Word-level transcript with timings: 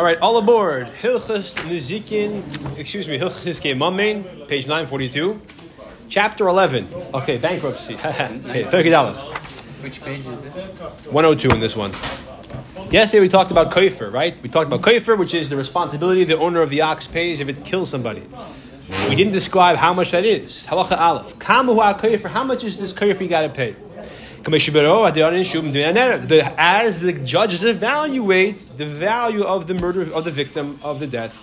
All 0.00 0.06
right, 0.06 0.18
all 0.20 0.38
aboard. 0.38 0.86
Hilchas 1.02 1.56
Nizikin, 1.68 2.78
excuse 2.78 3.06
me, 3.06 3.18
Hilchas 3.18 3.44
Nizikin 3.44 3.76
Mamein, 3.76 4.48
page 4.48 4.66
942. 4.66 5.38
Chapter 6.08 6.48
11. 6.48 6.88
Okay, 7.12 7.36
bankruptcy. 7.36 7.94
okay, 7.96 8.64
$30. 8.64 9.82
Which 9.82 10.00
page 10.00 10.26
is 10.26 10.46
it? 10.46 10.52
102 10.52 11.48
in 11.50 11.60
this 11.60 11.76
one. 11.76 11.90
Yesterday 12.90 13.20
we 13.20 13.28
talked 13.28 13.50
about 13.50 13.72
kofer, 13.72 14.10
right? 14.10 14.42
We 14.42 14.48
talked 14.48 14.68
about 14.68 14.80
kofer, 14.80 15.18
which 15.18 15.34
is 15.34 15.50
the 15.50 15.56
responsibility 15.56 16.24
the 16.24 16.38
owner 16.38 16.62
of 16.62 16.70
the 16.70 16.80
ox 16.80 17.06
pays 17.06 17.40
if 17.40 17.50
it 17.50 17.62
kills 17.62 17.90
somebody. 17.90 18.22
We 19.10 19.16
didn't 19.16 19.34
describe 19.34 19.76
how 19.76 19.92
much 19.92 20.12
that 20.12 20.24
is. 20.24 20.66
Halacha 20.66 20.98
aleph. 20.98 21.38
Kamu 21.38 21.76
kofer. 22.00 22.30
How 22.30 22.44
much 22.44 22.64
is 22.64 22.78
this 22.78 22.94
kofer 22.94 23.20
you 23.20 23.28
got 23.28 23.42
to 23.42 23.50
pay? 23.50 23.74
As 26.58 27.00
the 27.00 27.12
judges 27.24 27.64
evaluate 27.64 28.58
the 28.78 28.86
value 28.86 29.42
of 29.42 29.66
the 29.66 29.74
murder 29.74 30.02
of 30.12 30.24
the 30.24 30.30
victim 30.30 30.78
of 30.82 31.00
the 31.00 31.06
death, 31.06 31.38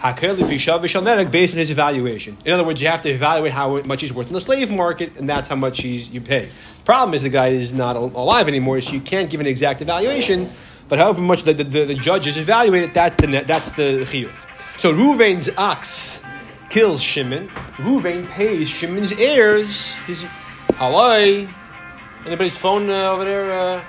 based 0.00 1.54
on 1.54 1.58
his 1.58 1.70
evaluation. 1.70 2.36
In 2.44 2.52
other 2.52 2.64
words, 2.64 2.80
you 2.80 2.86
have 2.88 3.00
to 3.02 3.10
evaluate 3.10 3.52
how 3.52 3.82
much 3.82 4.00
he's 4.02 4.12
worth 4.12 4.28
in 4.28 4.34
the 4.34 4.40
slave 4.40 4.70
market, 4.70 5.16
and 5.16 5.28
that's 5.28 5.48
how 5.48 5.56
much 5.56 5.80
he's, 5.82 6.10
you 6.10 6.20
pay. 6.20 6.48
Problem 6.84 7.14
is, 7.14 7.22
the 7.22 7.28
guy 7.28 7.48
is 7.48 7.72
not 7.72 7.96
alive 7.96 8.46
anymore, 8.48 8.80
so 8.80 8.92
you 8.92 9.00
can't 9.00 9.28
give 9.28 9.40
an 9.40 9.46
exact 9.46 9.80
evaluation. 9.82 10.48
But 10.88 10.98
however 10.98 11.20
much 11.20 11.42
the, 11.42 11.52
the, 11.52 11.64
the, 11.64 11.84
the 11.86 11.94
judges 11.94 12.36
evaluate 12.38 12.84
it, 12.84 12.94
that's 12.94 13.16
the 13.16 13.26
that's 13.46 13.68
the 13.70 14.06
chiyuv. 14.06 14.34
So 14.78 14.94
Ruvain's 14.94 15.50
ox 15.58 16.24
kills 16.70 17.02
Shimon. 17.02 17.48
Ruvain 17.76 18.28
pays 18.28 18.68
Shimon's 18.70 19.12
heirs 19.12 19.94
his 20.06 20.24
halai. 20.70 21.52
Anybody's 22.28 22.58
phone 22.58 22.90
uh, 22.90 23.12
over 23.12 23.24
there? 23.24 23.50
Uh, 23.50 23.84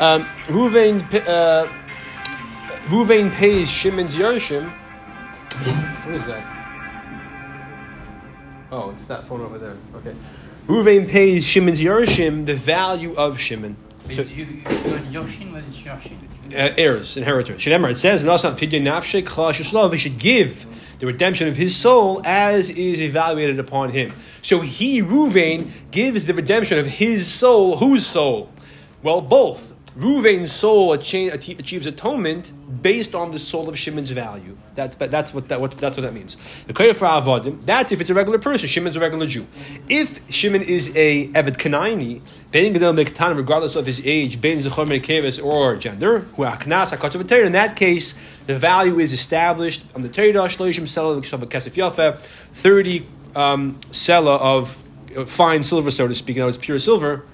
um, 0.00 0.24
Ruvain, 0.46 1.00
uh, 1.28 1.68
Ruvain 2.88 3.32
pays 3.32 3.70
Shimon's 3.70 4.16
Yershim. 4.16 4.68
What 4.68 6.14
is 6.16 6.26
that? 6.26 6.42
Oh, 8.72 8.90
it's 8.90 9.04
that 9.04 9.26
phone 9.26 9.42
over 9.42 9.58
there. 9.58 9.76
Okay. 9.94 10.12
Ruvain 10.66 11.08
pays 11.08 11.44
Shimon's 11.44 11.78
Yershim 11.78 12.46
the 12.46 12.56
value 12.56 13.14
of 13.14 13.38
Shimon. 13.38 13.76
So, 14.06 14.22
Is 14.22 14.36
you, 14.36 14.44
you 14.44 14.62
got 14.62 14.74
Yoshin? 14.74 15.52
What 15.52 15.62
is 15.62 15.76
Yoshin? 15.76 16.18
Uh, 16.54 16.74
heirs, 16.76 17.16
inheritors. 17.16 17.60
Shemar, 17.60 17.90
it 17.90 17.98
says. 17.98 18.22
He 19.92 19.98
should 19.98 20.18
give 20.18 20.96
the 20.98 21.06
redemption 21.06 21.48
of 21.48 21.56
his 21.56 21.76
soul 21.76 22.20
as 22.24 22.70
is 22.70 23.00
evaluated 23.00 23.58
upon 23.58 23.90
him. 23.90 24.12
So 24.42 24.60
he, 24.60 25.02
Ruvain, 25.02 25.70
gives 25.90 26.26
the 26.26 26.34
redemption 26.34 26.78
of 26.78 26.86
his 26.86 27.26
soul. 27.26 27.76
Whose 27.76 28.06
soul? 28.06 28.50
Well, 29.02 29.20
both. 29.20 29.67
Ruvain's 29.98 30.52
soul 30.52 30.92
achieves 30.92 31.86
atonement 31.86 32.52
based 32.82 33.16
on 33.16 33.32
the 33.32 33.38
soul 33.40 33.68
of 33.68 33.76
Shimon's 33.76 34.12
value. 34.12 34.56
That's 34.76 34.94
that's 34.94 35.34
what 35.34 35.48
that 35.48 35.60
what, 35.60 35.72
that's 35.72 35.96
what 35.96 36.04
that 36.04 36.14
means. 36.14 36.36
The 36.68 36.72
koyef 36.72 36.98
avodim. 36.98 37.66
That's 37.66 37.90
if 37.90 38.00
it's 38.00 38.08
a 38.08 38.14
regular 38.14 38.38
person. 38.38 38.68
Shimon's 38.68 38.94
a 38.94 39.00
regular 39.00 39.26
Jew. 39.26 39.44
If 39.88 40.30
Shimon 40.30 40.62
is 40.62 40.96
a 40.96 41.26
eved 41.26 41.56
kanaini, 41.56 42.20
bein 42.52 42.74
gadol 42.74 42.92
mekatan, 42.92 43.36
regardless 43.36 43.74
of 43.74 43.86
his 43.86 44.00
age, 44.04 44.40
bein 44.40 44.58
zechor 44.58 44.86
mekeves 44.86 45.44
or 45.44 45.74
gender, 45.74 46.20
who 46.20 46.44
aknas 46.44 46.96
hakatzav 46.96 47.20
b'teir, 47.24 47.44
In 47.44 47.52
that 47.52 47.74
case, 47.74 48.14
the 48.46 48.56
value 48.56 49.00
is 49.00 49.12
established 49.12 49.84
on 49.96 50.02
the 50.02 50.08
Torah 50.08 50.48
shloishim 50.48 50.84
sela 50.84 51.16
of 51.18 51.48
kesef 51.48 51.74
yafa, 51.74 52.18
thirty 52.18 53.04
um, 53.34 53.74
sela 53.90 54.38
of 54.38 54.80
uh, 55.16 55.24
fine 55.24 55.64
silver, 55.64 55.90
so 55.90 56.06
to 56.06 56.14
speak. 56.14 56.36
Now 56.36 56.46
it's 56.46 56.56
pure 56.56 56.78
silver. 56.78 57.24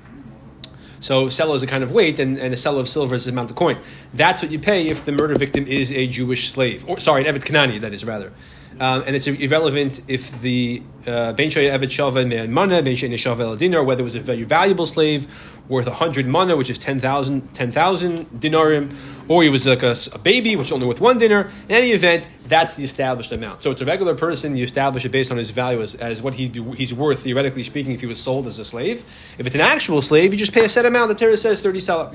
So 1.04 1.28
sella 1.28 1.52
is 1.52 1.62
a 1.62 1.66
kind 1.66 1.84
of 1.84 1.92
weight, 1.92 2.18
and, 2.18 2.38
and 2.38 2.54
a 2.54 2.56
sella 2.56 2.80
of 2.80 2.88
silver 2.88 3.14
is 3.14 3.26
the 3.26 3.32
amount 3.32 3.50
of 3.50 3.56
coin. 3.56 3.76
That's 4.14 4.40
what 4.40 4.50
you 4.50 4.58
pay 4.58 4.88
if 4.88 5.04
the 5.04 5.12
murder 5.12 5.36
victim 5.36 5.66
is 5.66 5.92
a 5.92 6.06
Jewish 6.06 6.48
slave, 6.48 6.88
or 6.88 6.98
sorry, 6.98 7.26
an 7.26 7.34
Evet 7.34 7.44
Kanani, 7.44 7.78
that 7.80 7.92
is 7.92 8.06
rather. 8.06 8.32
Um, 8.80 9.04
and 9.06 9.14
it's 9.14 9.26
irrelevant 9.26 10.00
if 10.08 10.40
the 10.40 10.82
uh, 11.06 11.34
ben 11.34 11.50
shaya 11.50 11.68
evet 11.68 11.90
shalva 11.90 12.26
me'an 12.26 12.50
mana, 12.50 12.82
ben 12.82 12.96
shaya 12.96 13.38
el 13.38 13.56
dinar, 13.56 13.84
whether 13.84 14.00
it 14.00 14.04
was 14.04 14.14
a 14.14 14.20
very 14.20 14.44
valuable 14.44 14.86
slave 14.86 15.26
worth 15.68 15.86
100 15.86 16.26
mana, 16.26 16.56
which 16.56 16.70
is 16.70 16.78
10,000 16.78 17.54
10,000 17.54 18.26
dinarim, 18.40 18.94
or 19.28 19.42
he 19.42 19.48
was 19.48 19.66
like 19.66 19.82
a 19.82 19.96
baby, 20.22 20.56
which 20.56 20.68
is 20.68 20.72
only 20.72 20.86
worth 20.86 21.00
one 21.00 21.18
dinar. 21.18 21.50
In 21.68 21.74
any 21.76 21.92
event, 21.92 22.28
that's 22.46 22.76
the 22.76 22.84
established 22.84 23.32
amount. 23.32 23.62
So 23.62 23.70
it's 23.70 23.80
a 23.80 23.86
regular 23.86 24.14
person, 24.14 24.56
you 24.56 24.64
establish 24.64 25.06
it 25.06 25.08
based 25.08 25.32
on 25.32 25.38
his 25.38 25.50
value 25.50 25.80
as, 25.80 25.94
as 25.94 26.20
what 26.20 26.36
be, 26.36 26.48
he's 26.76 26.92
worth, 26.92 27.20
theoretically 27.20 27.64
speaking, 27.64 27.92
if 27.92 28.02
he 28.02 28.06
was 28.06 28.20
sold 28.20 28.46
as 28.46 28.58
a 28.58 28.64
slave. 28.64 28.98
If 29.38 29.46
it's 29.46 29.54
an 29.54 29.62
actual 29.62 30.02
slave, 30.02 30.32
you 30.32 30.38
just 30.38 30.52
pay 30.52 30.64
a 30.64 30.68
set 30.68 30.84
amount. 30.84 31.08
The 31.08 31.14
Torah 31.14 31.38
says 31.38 31.62
30 31.62 31.80
salah. 31.80 32.10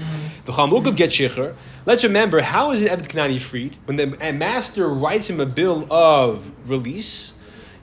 The 0.45 0.51
Chamukov 0.51 0.95
get 0.95 1.09
shicher. 1.09 1.55
Let's 1.87 2.03
remember, 2.03 2.41
how 2.41 2.71
is 2.71 2.83
an 2.83 2.89
Evet 2.89 3.07
Kanani 3.07 3.39
freed? 3.39 3.77
When 3.85 3.97
the 3.97 4.07
master 4.33 4.87
writes 4.87 5.27
him 5.27 5.39
a 5.39 5.47
bill 5.47 5.91
of 5.91 6.51
release, 6.69 7.33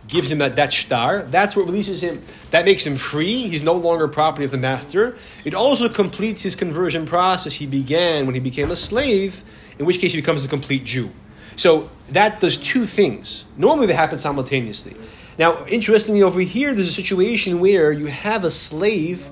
gives 0.09 0.31
him 0.31 0.39
that, 0.39 0.56
that 0.56 0.72
star, 0.72 1.22
that's 1.22 1.56
what 1.56 1.67
releases 1.67 2.03
him. 2.03 2.22
That 2.50 2.65
makes 2.65 2.87
him 2.87 2.97
free. 2.97 3.49
He's 3.49 3.62
no 3.62 3.75
longer 3.75 4.09
property 4.09 4.44
of 4.44 4.50
the 4.50 4.59
master. 4.59 5.17
It 5.44 5.55
also 5.55 5.89
completes 5.89 6.43
his 6.43 6.55
conversion 6.55 7.06
process 7.06 7.55
he 7.55 7.67
began 7.67 8.27
when 8.27 8.34
he 8.34 8.41
became 8.41 8.71
a 8.71 8.77
slave, 8.77 9.43
in 9.78 9.87
which 9.87 9.99
case 9.99 10.12
he 10.12 10.21
becomes 10.21 10.45
a 10.45 10.49
complete 10.49 10.84
Jew. 10.84 11.11
So 11.56 11.91
that 12.11 12.41
does 12.41 12.59
two 12.59 12.84
things. 12.84 13.47
Normally 13.56 13.87
they 13.87 13.95
happen 13.95 14.19
simultaneously. 14.19 14.95
Now, 15.39 15.66
interestingly, 15.66 16.22
over 16.22 16.41
here, 16.41 16.75
there's 16.75 16.89
a 16.89 16.93
situation 16.93 17.61
where 17.61 17.93
you 17.93 18.06
have 18.06 18.45
a 18.45 18.50
slave 18.50 19.31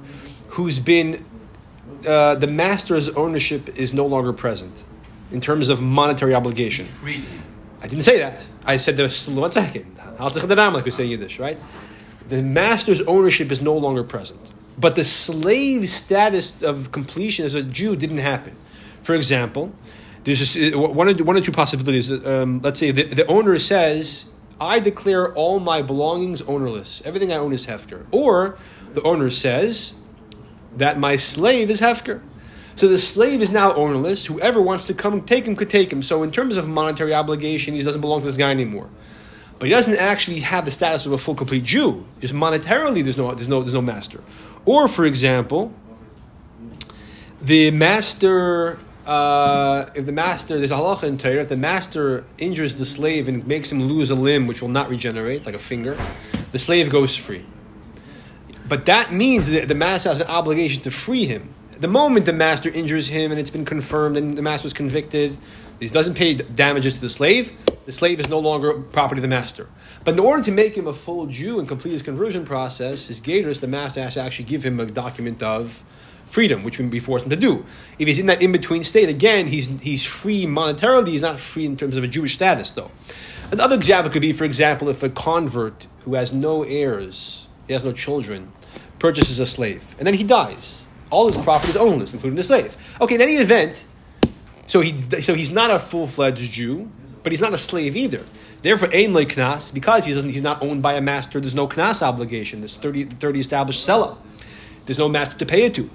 who's 0.49 0.79
been, 0.79 1.25
uh, 2.07 2.35
the 2.35 2.47
master's 2.47 3.09
ownership 3.11 3.79
is 3.79 3.95
no 3.95 4.07
longer 4.07 4.33
present 4.33 4.85
in 5.33 5.41
terms 5.41 5.69
of 5.69 5.81
monetary 5.81 6.35
obligation. 6.35 6.87
I 7.83 7.87
didn't 7.87 8.05
say 8.05 8.19
that. 8.19 8.47
I 8.65 8.77
said 8.77 8.97
this 8.97 9.29
one 9.29 9.53
second. 9.53 9.95
Like 10.19 10.85
we 10.85 10.93
in 11.05 11.11
Yiddish, 11.11 11.39
right? 11.39 11.59
The 12.29 12.43
master's 12.43 13.01
ownership 13.03 13.53
is 13.53 13.61
no 13.61 13.77
longer 13.77 14.03
present. 14.03 14.41
But 14.79 14.97
the 14.97 15.05
slave 15.05 15.89
status 15.89 16.63
of 16.63 16.91
completion 16.91 17.45
as 17.45 17.55
a 17.55 17.63
Jew 17.63 17.97
didn't 17.97 18.19
happen. 18.19 18.57
For 19.03 19.15
example, 19.15 19.73
there's 20.25 20.39
just, 20.39 20.57
uh, 20.57 20.79
one, 20.79 21.09
or, 21.09 21.25
one 21.25 21.37
or 21.37 21.41
two 21.41 21.53
possibilities. 21.53 22.11
Um, 22.11 22.61
let's 22.63 22.81
say 22.81 22.91
the, 22.91 23.05
the 23.05 23.27
owner 23.27 23.59
says, 23.59 24.31
I 24.61 24.81
declare 24.81 25.33
all 25.35 25.61
my 25.61 25.83
belongings 25.83 26.43
ownerless. 26.43 27.03
Everything 27.07 27.33
I 27.33 27.37
own 27.37 27.53
is 27.53 27.67
Hefker. 27.67 28.07
Or 28.11 28.57
the 28.95 29.03
owner 29.03 29.31
says 29.31 29.95
that 30.77 30.99
my 30.99 31.17
slave 31.17 31.71
is 31.71 31.81
Hefker. 31.81 32.23
So 32.77 32.89
the 32.89 32.99
slave 32.99 33.43
is 33.43 33.53
now 33.53 33.73
ownerless. 33.75 34.27
Whoever 34.27 34.61
wants 34.61 34.87
to 34.89 34.95
come 34.95 35.23
take 35.23 35.47
him 35.47 35.55
could 35.55 35.71
take 35.71 35.93
him. 35.93 36.03
So 36.03 36.23
in 36.23 36.33
terms 36.33 36.57
of 36.57 36.67
monetary 36.67 37.15
obligation, 37.15 37.75
he 37.75 37.83
doesn't 37.83 38.01
belong 38.01 38.21
to 38.21 38.27
this 38.27 38.37
guy 38.37 38.51
anymore. 38.51 38.89
But 39.65 39.69
he 39.69 39.75
doesn't 39.77 39.97
actually 39.97 40.41
have 40.41 40.67
the 40.67 40.71
status 40.71 41.07
of 41.07 41.13
a 41.13 41.17
full 41.17 41.35
complete 41.35 41.65
Jew. 41.65 42.05
Just 42.21 42.35
monetarily, 42.35 43.03
there's 43.03 43.17
no 43.17 43.33
there's 43.33 43.49
no 43.49 43.63
there's 43.63 43.73
no 43.73 43.81
master. 43.81 44.21
Or 44.67 44.89
for 44.89 45.07
example, 45.07 45.73
the 47.41 47.71
master. 47.71 48.79
Uh, 49.07 49.89
if 49.95 50.05
the 50.05 50.13
master, 50.13 50.59
there's 50.59 50.71
a 50.71 50.75
halacha 50.75 51.05
in 51.05 51.17
Torah, 51.17 51.41
if 51.41 51.49
the 51.49 51.57
master 51.57 52.25
injures 52.37 52.77
the 52.77 52.85
slave 52.85 53.27
and 53.27 53.47
makes 53.47 53.73
him 53.73 53.83
lose 53.83 54.11
a 54.11 54.15
limb 54.15 54.47
which 54.47 54.61
will 54.61 54.69
not 54.69 54.91
regenerate, 54.91 55.47
like 55.47 55.55
a 55.55 55.59
finger, 55.59 55.97
the 56.53 56.59
slave 56.59 56.91
goes 56.91 57.17
free. 57.17 57.47
But 58.69 58.85
that 58.85 59.15
means 59.15 59.51
that 59.51 59.69
the 59.69 59.75
master 59.75 60.11
has 60.11 60.21
an 60.21 60.27
obligation 60.27 60.83
to 60.83 60.91
free 60.91 61.25
him. 61.25 61.55
The 61.81 61.89
moment 61.89 62.27
the 62.27 62.35
master 62.35 62.69
injures 62.69 63.09
him 63.09 63.31
and 63.31 63.41
it's 63.41 63.51
been 63.51 63.65
confirmed 63.65 64.19
and 64.19 64.37
the 64.37 64.43
master 64.43 64.67
is 64.67 64.75
convicted, 64.75 65.39
he 65.81 65.89
doesn't 65.89 66.15
pay 66.15 66.35
damages 66.35 66.97
to 66.97 67.01
the 67.01 67.09
slave, 67.09 67.53
the 67.87 67.93
slave 67.93 68.21
is 68.21 68.29
no 68.29 68.39
longer 68.39 68.75
property 68.75 69.19
of 69.19 69.23
the 69.23 69.29
master. 69.29 69.69
But 70.05 70.15
in 70.15 70.21
order 70.21 70.43
to 70.45 70.53
make 70.53 70.77
him 70.77 70.87
a 70.87 70.93
full 70.93 71.27
Jew 71.27 71.59
and 71.59 71.69
complete 71.69 71.93
his 71.93 72.03
conversion 72.03 72.45
process, 72.45 73.09
his 73.09 73.21
gators, 73.21 73.61
the 73.61 73.67
master 73.67 74.03
has 74.03 74.15
to 74.15 74.21
actually 74.21 74.47
give 74.47 74.65
him 74.65 74.81
a 74.81 74.87
document 74.87 75.43
of 75.43 75.85
freedom, 76.27 76.65
which 76.65 76.79
we 76.79 76.85
would 76.85 76.91
be 76.91 76.99
forced 76.99 77.25
him 77.25 77.31
to 77.31 77.37
do. 77.37 77.65
If 77.99 78.09
he's 78.09 78.19
in 78.19 78.27
that 78.27 78.43
in 78.43 78.53
between 78.53 78.83
state, 78.83 79.09
again, 79.09 79.47
he's, 79.47 79.81
he's 79.81 80.05
free 80.05 80.47
monetarily, 80.47 81.09
he's 81.09 81.23
not 81.23 81.39
free 81.39 81.67
in 81.67 81.77
terms 81.77 81.97
of 81.97 82.05
a 82.05 82.09
Jewish 82.09 82.35
status, 82.35 82.71
though. 82.73 82.91
Another 83.53 83.77
example 83.77 84.11
could 84.11 84.23
be, 84.23 84.33
for 84.33 84.45
example, 84.45 84.89
if 84.89 85.03
a 85.03 85.09
convert 85.09 85.87
who 86.05 86.15
has 86.15 86.33
no 86.33 86.63
heirs, 86.63 87.49
he 87.67 87.73
has 87.73 87.85
no 87.85 87.93
children, 87.93 88.51
purchases 88.99 89.39
a 89.39 89.47
slave, 89.47 89.95
and 89.99 90.07
then 90.07 90.15
he 90.15 90.25
dies. 90.25 90.89
All 91.11 91.27
his 91.27 91.37
property 91.37 91.71
is 91.71 91.77
ownerless, 91.77 92.15
including 92.15 92.37
the 92.37 92.43
slave. 92.43 92.97
Okay, 93.01 93.15
in 93.15 93.21
any 93.21 93.35
event, 93.35 93.85
so 94.67 94.81
he 94.81 94.97
so 94.97 95.35
he's 95.35 95.51
not 95.51 95.71
a 95.71 95.79
full 95.79 96.07
fledged 96.07 96.51
Jew, 96.51 96.91
but 97.25 97.33
he's 97.33 97.41
not 97.41 97.55
a 97.55 97.59
slave 97.59 97.97
either. 97.97 98.23
Therefore, 98.63 98.91
ein 98.93 99.15
le 99.15 99.25
knas 99.25 99.75
because 99.75 100.05
he 100.05 100.15
doesn't 100.15 100.31
he's 100.31 100.43
not 100.43 100.63
owned 100.63 100.83
by 100.83 100.95
a 100.95 101.01
master. 101.01 101.41
There's 101.41 101.55
no 101.55 101.67
knas 101.67 102.03
obligation. 102.03 102.61
This 102.61 102.77
30, 102.77 103.05
30 103.05 103.41
established 103.41 103.83
seller. 103.83 104.17
There's 104.87 104.99
no 104.99 105.09
master 105.09 105.37
to 105.39 105.47
pay 105.47 105.65
it 105.65 105.75
to. 105.75 105.91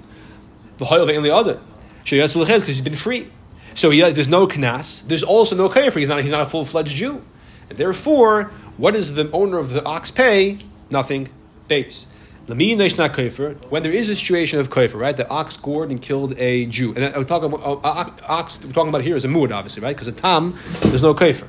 The 0.78 0.86
hoyle 0.86 1.04
of 1.04 1.08
ein 1.08 1.22
le 1.22 1.34
other. 1.34 1.60
because 2.04 2.66
he's 2.66 2.80
been 2.80 2.94
free. 2.94 3.30
So 3.74 3.90
he, 3.90 4.00
there's 4.10 4.28
no 4.28 4.46
knas. 4.46 5.06
There's 5.06 5.22
also 5.22 5.56
no 5.56 5.68
kafir. 5.68 6.00
He's 6.00 6.08
not 6.08 6.20
he's 6.20 6.30
not 6.30 6.42
a 6.42 6.46
full 6.46 6.64
fledged 6.64 6.96
Jew. 6.96 7.24
And 7.68 7.78
therefore, 7.78 8.44
what 8.76 8.94
does 8.94 9.14
the 9.14 9.30
owner 9.30 9.58
of 9.58 9.70
the 9.70 9.84
ox 9.84 10.10
pay? 10.10 10.58
Nothing. 10.90 11.28
Base. 11.68 12.06
When 13.70 13.82
there 13.82 13.92
is 13.92 14.08
a 14.08 14.14
situation 14.14 14.58
of 14.58 14.70
kaifer, 14.70 14.98
right? 14.98 15.16
The 15.16 15.28
ox 15.28 15.56
gored 15.56 15.90
and 15.90 16.00
killed 16.00 16.38
a 16.38 16.66
Jew, 16.66 16.94
and 16.94 17.14
we're 17.16 17.24
talking 17.24 17.52
about 17.52 17.84
uh, 17.84 18.10
ox. 18.28 18.64
We're 18.64 18.72
talking 18.72 18.88
about 18.88 19.02
here 19.02 19.16
is 19.16 19.24
a 19.24 19.28
muad, 19.28 19.52
obviously, 19.52 19.82
right? 19.82 19.94
Because 19.94 20.08
a 20.08 20.12
tam, 20.12 20.54
there's 20.80 21.02
no 21.02 21.14
kaifer. 21.14 21.48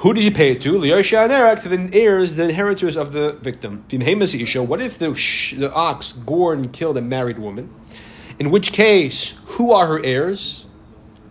Who 0.00 0.12
did 0.12 0.24
you 0.24 0.30
pay 0.30 0.52
it 0.52 0.62
to? 0.62 0.72
Liyosha 0.72 1.24
and 1.24 1.32
Erak, 1.32 1.62
to 1.62 1.68
the 1.70 1.98
heirs, 1.98 2.34
the 2.34 2.44
inheritors 2.44 2.96
of 2.96 3.12
the 3.12 3.32
victim. 3.32 3.84
What 3.88 4.80
if 4.82 4.98
the, 4.98 5.10
the 5.58 5.72
ox 5.74 6.12
gored 6.12 6.58
and 6.58 6.72
killed 6.72 6.98
a 6.98 7.02
married 7.02 7.38
woman? 7.38 7.72
In 8.38 8.50
which 8.50 8.72
case, 8.72 9.40
who 9.46 9.72
are 9.72 9.86
her 9.86 10.04
heirs? 10.04 10.66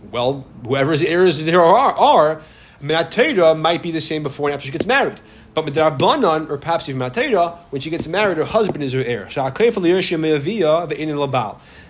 Well, 0.10 0.48
whoever's 0.66 1.04
heirs 1.04 1.44
there 1.44 1.62
are, 1.62 1.96
are 1.96 2.42
Minatera 2.82 3.60
might 3.60 3.82
be 3.82 3.92
the 3.92 4.02
same 4.02 4.24
before 4.24 4.50
and 4.50 4.56
after 4.56 4.66
she 4.66 4.72
gets 4.72 4.86
married. 4.86 5.22
But 5.56 5.66
Midrabanan, 5.66 6.50
or 6.50 6.58
perhaps 6.58 6.90
even 6.90 7.00
Matera, 7.00 7.58
when 7.70 7.80
she 7.82 7.90
gets 7.90 8.10
married, 8.10 8.36
her 8.36 8.44
husband 8.44 8.84
is 8.84 8.92
her 8.92 9.00
heir. 9.02 9.30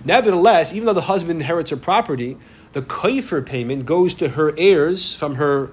Nevertheless, 0.06 0.74
even 0.74 0.86
though 0.86 0.94
the 0.94 1.02
husband 1.02 1.42
inherits 1.42 1.72
her 1.72 1.78
property, 1.78 2.38
the 2.74 2.84
kaifer 2.84 3.44
payment 3.44 3.88
goes 3.88 4.14
to 4.16 4.30
her 4.30 4.54
heirs 4.56 5.16
from 5.16 5.36
her 5.36 5.72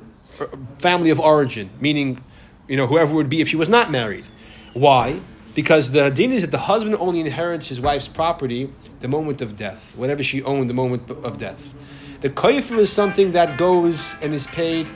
family 0.79 1.11
of 1.11 1.21
origin, 1.21 1.69
meaning, 1.81 2.19
you 2.67 2.79
know, 2.79 2.87
whoever 2.87 3.15
would 3.15 3.29
be 3.29 3.43
if 3.43 3.49
she 3.49 3.57
was 3.57 3.69
not 3.69 3.91
married. 3.91 4.25
Why? 4.73 5.21
Because 5.55 5.91
the 5.91 6.09
din 6.09 6.33
is 6.33 6.41
that 6.41 6.51
the 6.51 6.57
husband 6.57 6.97
only 6.99 7.21
inherits 7.21 7.69
his 7.69 7.79
wife's 7.79 8.09
property 8.09 8.71
the 9.01 9.09
moment 9.09 9.43
of 9.43 9.55
death, 9.55 9.95
whatever 9.99 10.23
she 10.23 10.43
owned 10.45 10.71
the 10.71 10.75
moment 10.75 11.11
of 11.11 11.37
death. 11.37 11.75
The 12.23 12.31
kaifer 12.31 12.79
is 12.79 12.91
something 12.91 13.33
that 13.33 13.59
goes 13.59 14.17
and 14.23 14.33
is 14.33 14.47
paid 14.47 14.89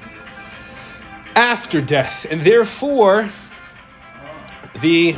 after 1.36 1.80
death, 1.80 2.26
and 2.28 2.40
therefore, 2.40 3.30
the 4.80 5.14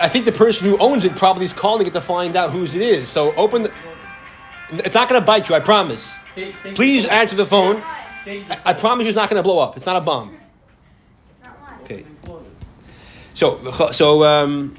I 0.00 0.08
think 0.08 0.24
the 0.24 0.32
person 0.32 0.68
who 0.68 0.78
owns 0.78 1.04
it 1.04 1.14
probably 1.16 1.44
is 1.44 1.52
calling 1.52 1.86
it 1.86 1.92
to 1.92 2.00
find 2.00 2.34
out 2.34 2.50
whose 2.50 2.74
it 2.74 2.82
is. 2.82 3.08
So 3.08 3.34
open. 3.34 3.64
The, 3.64 3.72
it's 4.70 4.94
not 4.94 5.08
going 5.08 5.20
to 5.20 5.24
bite 5.24 5.48
you, 5.48 5.54
I 5.54 5.60
promise. 5.60 6.18
Please 6.74 7.04
answer 7.04 7.36
the 7.36 7.46
phone. 7.46 7.82
I, 8.26 8.72
promise 8.72 9.04
you, 9.04 9.10
it's 9.10 9.16
not 9.16 9.30
going 9.30 9.38
to 9.38 9.44
blow 9.44 9.60
up. 9.60 9.76
It's 9.76 9.86
not 9.86 9.96
a 9.96 10.00
bomb. 10.00 10.36
Okay. 11.82 12.04
So, 13.34 13.70
so 13.92 14.24
um, 14.24 14.74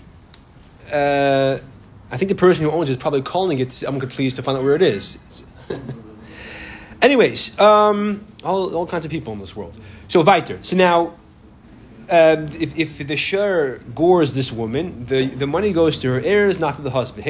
uh, 0.91 1.57
I 2.11 2.17
think 2.17 2.27
the 2.27 2.35
person 2.35 2.65
who 2.65 2.71
owns 2.71 2.89
it 2.89 2.93
is 2.93 2.97
probably 2.97 3.21
calling 3.21 3.59
it. 3.59 3.83
I'm 3.83 3.99
pleased 4.01 4.35
to 4.35 4.43
find 4.43 4.57
out 4.57 4.65
where 4.65 4.75
it 4.75 4.81
is. 4.81 5.17
Anyways, 7.01 7.57
um, 7.59 8.25
all, 8.43 8.75
all 8.75 8.87
kinds 8.87 9.05
of 9.05 9.11
people 9.11 9.31
in 9.31 9.39
this 9.39 9.55
world. 9.55 9.79
So 10.07 10.21
weiter. 10.21 10.59
So 10.61 10.75
now, 10.75 11.13
um, 12.09 12.47
if, 12.59 12.77
if 12.79 13.05
the 13.05 13.17
shur 13.17 13.79
gores 13.93 14.33
this 14.33 14.51
woman, 14.51 15.05
the, 15.05 15.25
the 15.25 15.47
money 15.47 15.73
goes 15.73 15.97
to 15.99 16.07
her 16.09 16.21
heirs, 16.21 16.57
not 16.59 16.77
to 16.77 16.81
the 16.81 16.91
husband. 16.91 17.25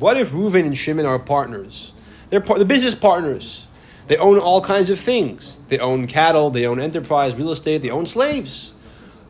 What 0.00 0.16
if 0.16 0.30
Reuven 0.32 0.66
and 0.66 0.76
Shimon 0.76 1.06
are 1.06 1.18
partners? 1.18 1.94
They're 2.30 2.40
par- 2.40 2.58
the 2.58 2.64
business 2.64 2.96
partners. 2.96 3.68
They 4.08 4.16
own 4.16 4.38
all 4.38 4.60
kinds 4.60 4.90
of 4.90 4.98
things. 4.98 5.58
They 5.68 5.78
own 5.78 6.06
cattle, 6.06 6.50
they 6.50 6.66
own 6.66 6.80
enterprise, 6.80 7.36
real 7.36 7.52
estate, 7.52 7.82
they 7.82 7.90
own 7.90 8.06
slaves. 8.06 8.72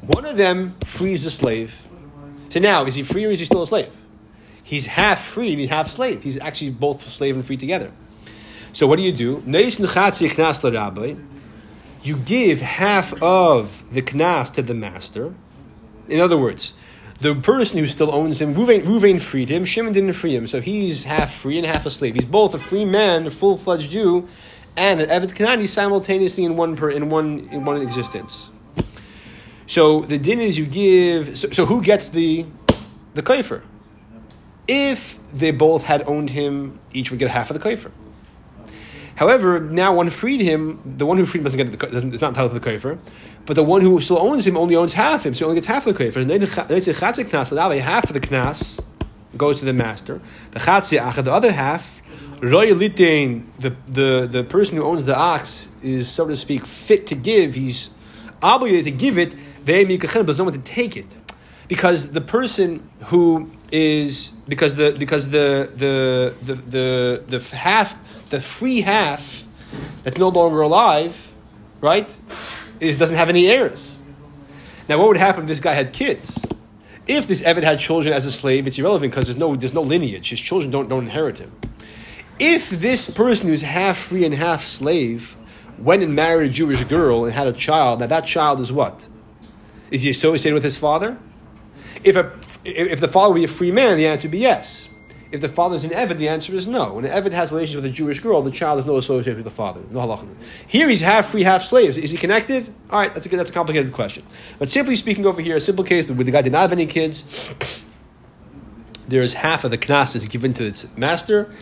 One 0.00 0.24
of 0.24 0.36
them 0.36 0.76
frees 0.84 1.24
the 1.24 1.30
slave. 1.30 1.86
So 2.50 2.60
now, 2.60 2.84
is 2.86 2.94
he 2.94 3.02
free 3.02 3.26
or 3.26 3.30
is 3.30 3.40
he 3.40 3.44
still 3.44 3.62
a 3.62 3.66
slave? 3.66 3.94
He's 4.64 4.86
half 4.86 5.20
free 5.20 5.50
and 5.50 5.60
he's 5.60 5.68
half 5.68 5.88
slave. 5.88 6.22
He's 6.22 6.38
actually 6.38 6.70
both 6.70 7.06
slave 7.06 7.34
and 7.34 7.44
free 7.44 7.56
together. 7.56 7.90
So 8.72 8.86
what 8.86 8.96
do 8.96 9.02
you 9.02 9.12
do? 9.12 9.42
You 12.02 12.16
give 12.16 12.60
half 12.60 13.20
of 13.22 13.92
the 13.92 14.02
knas 14.02 14.52
to 14.54 14.62
the 14.62 14.74
master. 14.74 15.34
In 16.08 16.20
other 16.20 16.38
words, 16.38 16.74
the 17.18 17.34
person 17.34 17.78
who 17.78 17.86
still 17.86 18.14
owns 18.14 18.40
him, 18.40 18.54
Ruvain, 18.54 18.82
Ruvain 18.82 19.20
freed 19.20 19.48
him, 19.48 19.64
Shimon 19.64 19.92
didn't 19.92 20.12
free 20.12 20.34
him, 20.34 20.46
so 20.46 20.60
he's 20.60 21.04
half 21.04 21.32
free 21.32 21.58
and 21.58 21.66
half 21.66 21.84
a 21.84 21.90
slave. 21.90 22.14
He's 22.14 22.24
both 22.24 22.54
a 22.54 22.58
free 22.58 22.84
man, 22.84 23.26
a 23.26 23.30
full 23.30 23.56
fledged 23.56 23.90
Jew, 23.90 24.28
and 24.76 25.00
an 25.00 25.08
Evet 25.08 25.34
Kanani 25.34 25.66
simultaneously 25.66 26.44
in 26.44 26.56
one 26.56 26.76
per, 26.76 26.90
in 26.90 27.10
one 27.10 27.48
in 27.50 27.64
one 27.64 27.82
existence. 27.82 28.52
So 29.66 30.02
the 30.02 30.18
din 30.18 30.38
is 30.38 30.56
you 30.56 30.66
give. 30.66 31.36
So, 31.36 31.48
so 31.50 31.66
who 31.66 31.82
gets 31.82 32.08
the 32.08 32.46
the 33.14 33.22
kaifer? 33.22 33.62
If 34.68 35.18
they 35.32 35.50
both 35.50 35.82
had 35.82 36.06
owned 36.06 36.30
him, 36.30 36.78
each 36.92 37.10
would 37.10 37.18
get 37.18 37.30
half 37.30 37.50
of 37.50 37.60
the 37.60 37.68
kaifer. 37.68 37.90
However, 39.18 39.58
now 39.58 39.96
one 39.96 40.10
freed 40.10 40.40
him. 40.40 40.78
The 40.96 41.04
one 41.04 41.16
who 41.16 41.26
freed 41.26 41.40
him 41.40 41.44
doesn't 41.44 41.58
get 41.58 41.72
the, 41.72 41.86
doesn't, 41.88 42.14
it's 42.14 42.22
not 42.22 42.28
entitled 42.28 42.52
to 42.52 42.60
the 42.60 42.70
kaifer, 42.70 42.98
but 43.46 43.56
the 43.56 43.64
one 43.64 43.82
who 43.82 44.00
still 44.00 44.20
owns 44.20 44.46
him 44.46 44.56
only 44.56 44.76
owns 44.76 44.92
half 44.92 45.26
him, 45.26 45.34
so 45.34 45.40
he 45.40 45.44
only 45.44 45.56
gets 45.56 45.66
half 45.66 45.84
of 45.88 45.98
the 45.98 46.04
kaifer. 46.04 46.20
Half 47.80 48.04
of 48.04 48.14
the 48.14 48.20
knas 48.20 48.80
goes 49.36 49.58
to 49.58 49.64
the 49.64 49.72
master. 49.72 50.20
The 50.52 50.60
the 50.60 51.32
other 51.32 51.50
half, 51.50 52.00
the, 52.40 53.76
the, 53.88 54.28
the 54.30 54.46
person 54.48 54.76
who 54.76 54.84
owns 54.84 55.04
the 55.04 55.18
ox 55.18 55.74
is, 55.82 56.08
so 56.08 56.28
to 56.28 56.36
speak, 56.36 56.64
fit 56.64 57.08
to 57.08 57.16
give. 57.16 57.56
He's 57.56 57.90
obligated 58.40 58.84
to 58.84 58.92
give 58.92 59.18
it, 59.18 59.34
but 59.64 60.26
there's 60.26 60.38
no 60.38 60.44
one 60.44 60.52
to 60.52 60.60
take 60.60 60.96
it. 60.96 61.18
Because 61.66 62.12
the 62.12 62.20
person 62.20 62.88
who 63.06 63.50
is 63.72 64.30
because 64.48 64.76
the 64.76 64.96
because 64.98 65.28
the 65.28 65.70
the 65.76 66.34
the 66.40 66.54
the, 66.54 67.38
the 67.38 67.56
half 67.56 68.07
the 68.30 68.40
free 68.40 68.80
half 68.80 69.44
that's 70.02 70.18
no 70.18 70.28
longer 70.28 70.60
alive, 70.60 71.32
right, 71.80 72.18
is 72.80 72.96
doesn't 72.96 73.16
have 73.16 73.28
any 73.28 73.48
heirs. 73.48 74.02
Now, 74.88 74.98
what 74.98 75.08
would 75.08 75.16
happen 75.16 75.42
if 75.42 75.48
this 75.48 75.60
guy 75.60 75.74
had 75.74 75.92
kids? 75.92 76.44
If 77.06 77.26
this 77.26 77.42
Evid 77.42 77.62
had 77.62 77.78
children 77.78 78.12
as 78.12 78.26
a 78.26 78.32
slave, 78.32 78.66
it's 78.66 78.78
irrelevant 78.78 79.12
because 79.12 79.26
there's 79.26 79.38
no 79.38 79.56
there's 79.56 79.74
no 79.74 79.82
lineage. 79.82 80.30
His 80.30 80.40
children 80.40 80.70
don't 80.70 80.88
don't 80.88 81.04
inherit 81.04 81.38
him. 81.38 81.52
If 82.38 82.70
this 82.70 83.10
person 83.10 83.48
who's 83.48 83.62
half 83.62 83.98
free 83.98 84.24
and 84.24 84.34
half 84.34 84.64
slave 84.64 85.36
went 85.78 86.02
and 86.02 86.14
married 86.14 86.50
a 86.50 86.52
Jewish 86.52 86.84
girl 86.84 87.24
and 87.24 87.34
had 87.34 87.48
a 87.48 87.52
child, 87.52 88.00
now 88.00 88.06
that 88.06 88.24
child 88.24 88.60
is 88.60 88.72
what? 88.72 89.08
Is 89.90 90.02
he 90.02 90.10
associated 90.10 90.54
with 90.54 90.62
his 90.62 90.76
father? 90.76 91.18
If, 92.04 92.14
a, 92.14 92.32
if 92.64 93.00
the 93.00 93.08
father 93.08 93.32
would 93.32 93.40
be 93.40 93.44
a 93.44 93.48
free 93.48 93.72
man, 93.72 93.96
the 93.96 94.06
answer 94.06 94.24
would 94.24 94.32
be 94.32 94.38
yes. 94.38 94.88
If 95.30 95.42
the 95.42 95.48
father 95.48 95.76
is 95.76 95.84
an 95.84 95.90
Evid, 95.90 96.16
the 96.16 96.28
answer 96.28 96.54
is 96.54 96.66
no. 96.66 96.94
When 96.94 97.04
an 97.04 97.10
Evid 97.10 97.32
has 97.32 97.52
relations 97.52 97.76
with 97.76 97.84
a 97.84 97.90
Jewish 97.90 98.20
girl, 98.20 98.40
the 98.40 98.50
child 98.50 98.78
is 98.78 98.86
no 98.86 98.96
association 98.96 99.36
with 99.36 99.44
the 99.44 99.50
father. 99.50 99.82
No 99.90 100.00
halacha. 100.00 100.66
Here 100.66 100.88
he's 100.88 101.02
half 101.02 101.26
free, 101.26 101.42
half 101.42 101.62
slaves. 101.62 101.98
Is 101.98 102.10
he 102.10 102.16
connected? 102.16 102.72
All 102.90 103.00
right, 103.00 103.12
that's 103.12 103.26
a, 103.26 103.28
that's 103.28 103.50
a 103.50 103.52
complicated 103.52 103.92
question. 103.92 104.24
But 104.58 104.70
simply 104.70 104.96
speaking, 104.96 105.26
over 105.26 105.42
here, 105.42 105.56
a 105.56 105.60
simple 105.60 105.84
case 105.84 106.08
where 106.08 106.24
the 106.24 106.30
guy 106.30 106.40
did 106.40 106.52
not 106.52 106.62
have 106.62 106.72
any 106.72 106.86
kids, 106.86 107.54
there 109.06 109.20
is 109.20 109.34
half 109.34 109.64
of 109.64 109.70
the 109.70 109.78
knas 109.78 110.16
is 110.16 110.28
given 110.28 110.54
to 110.54 110.64
its 110.64 110.96
master, 110.96 111.52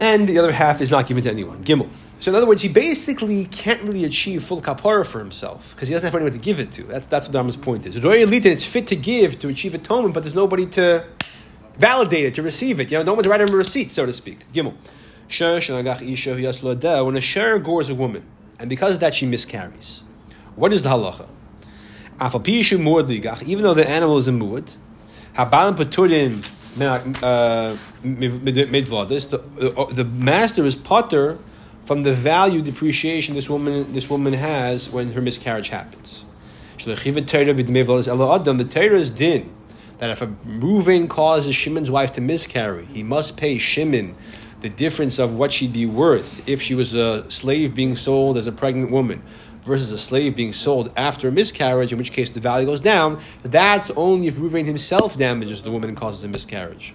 and 0.00 0.28
the 0.28 0.38
other 0.38 0.52
half 0.52 0.80
is 0.80 0.90
not 0.90 1.06
given 1.06 1.22
to 1.22 1.30
anyone. 1.30 1.62
Gimel. 1.62 1.88
So 2.18 2.30
in 2.32 2.34
other 2.34 2.46
words, 2.46 2.60
he 2.60 2.68
basically 2.68 3.46
can't 3.46 3.82
really 3.82 4.04
achieve 4.04 4.42
full 4.42 4.60
kapara 4.60 5.06
for 5.06 5.20
himself 5.20 5.74
because 5.74 5.88
he 5.88 5.94
doesn't 5.94 6.06
have 6.06 6.14
anyone 6.14 6.32
to 6.32 6.38
give 6.38 6.60
it 6.60 6.70
to. 6.72 6.82
That's 6.82 7.06
that's 7.06 7.28
what 7.28 7.34
Dharma's 7.34 7.56
point 7.56 7.86
is. 7.86 7.96
It's 7.96 8.64
fit 8.64 8.88
to 8.88 8.96
give 8.96 9.38
to 9.38 9.48
achieve 9.48 9.74
atonement, 9.74 10.12
but 10.12 10.24
there's 10.24 10.34
nobody 10.34 10.66
to 10.66 11.06
validate 11.78 12.26
it 12.26 12.34
to 12.34 12.42
receive 12.42 12.80
it. 12.80 12.90
You 12.90 12.98
know, 12.98 13.04
no 13.04 13.14
one 13.14 13.22
to 13.24 13.28
write 13.28 13.40
him 13.40 13.50
a 13.50 13.56
receipt, 13.56 13.90
so 13.90 14.06
to 14.06 14.12
speak. 14.12 14.50
Gimel. 14.52 14.74
When 17.04 17.16
a 17.16 17.20
share 17.20 17.58
gores 17.58 17.88
a 17.88 17.94
woman, 17.94 18.24
and 18.58 18.68
because 18.68 18.94
of 18.94 19.00
that 19.00 19.14
she 19.14 19.26
miscarries, 19.26 20.02
what 20.56 20.72
is 20.72 20.82
the 20.82 20.88
halacha? 20.88 21.28
Even 23.46 23.62
though 23.62 23.74
the 23.74 23.88
animal 23.88 24.18
is 24.18 24.28
a 24.28 24.32
muad, 24.32 24.72
uh, 25.36 25.44
the, 28.02 29.88
the 29.92 30.04
master 30.04 30.64
is 30.64 30.74
potter 30.74 31.38
from 31.86 32.02
the 32.02 32.12
value 32.12 32.60
depreciation 32.60 33.34
this 33.34 33.48
woman 33.48 33.92
this 33.92 34.10
woman 34.10 34.32
has 34.32 34.90
when 34.90 35.12
her 35.12 35.20
miscarriage 35.20 35.68
happens. 35.68 36.24
The 36.84 36.94
Torah 38.70 38.98
is 38.98 39.10
din 39.10 39.50
that 40.00 40.10
if 40.10 40.22
a 40.22 40.26
Reuven 40.26 41.08
causes 41.08 41.54
Shimon's 41.54 41.90
wife 41.90 42.12
to 42.12 42.22
miscarry, 42.22 42.86
he 42.86 43.02
must 43.02 43.36
pay 43.36 43.58
Shimon 43.58 44.16
the 44.62 44.70
difference 44.70 45.18
of 45.18 45.34
what 45.34 45.52
she'd 45.52 45.74
be 45.74 45.86
worth 45.86 46.46
if 46.48 46.60
she 46.60 46.74
was 46.74 46.94
a 46.94 47.30
slave 47.30 47.74
being 47.74 47.94
sold 47.96 48.36
as 48.36 48.46
a 48.46 48.52
pregnant 48.52 48.90
woman 48.90 49.22
versus 49.62 49.92
a 49.92 49.98
slave 49.98 50.34
being 50.34 50.54
sold 50.54 50.90
after 50.96 51.28
a 51.28 51.32
miscarriage, 51.32 51.92
in 51.92 51.98
which 51.98 52.12
case 52.12 52.30
the 52.30 52.40
value 52.40 52.66
goes 52.66 52.80
down. 52.80 53.20
That's 53.42 53.90
only 53.90 54.26
if 54.26 54.36
Reuven 54.36 54.64
himself 54.64 55.18
damages 55.18 55.62
the 55.62 55.70
woman 55.70 55.90
and 55.90 55.98
causes 55.98 56.24
a 56.24 56.28
miscarriage. 56.28 56.94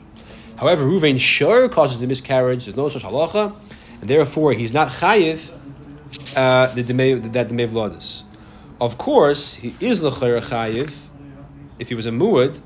However, 0.58 0.84
Reuven 0.84 1.20
sure 1.20 1.70
causes 1.70 2.00
the 2.00 2.08
miscarriage. 2.08 2.66
There's 2.66 2.76
no 2.76 2.90
such 2.90 3.04
halacha 3.04 3.54
and 4.02 4.10
therefore 4.10 4.54
he's 4.54 4.74
not 4.74 4.88
chayiv 4.90 5.52
uh, 6.36 6.74
the 6.74 6.82
that. 6.82 8.24
Of 8.82 8.98
course, 8.98 9.56
he 9.56 9.76
is 9.80 10.04
l'chayr 10.04 10.42
chayiv 10.42 11.08
if 11.78 11.90
he 11.90 11.96
was 11.96 12.08
a 12.08 12.12
muad 12.12 12.62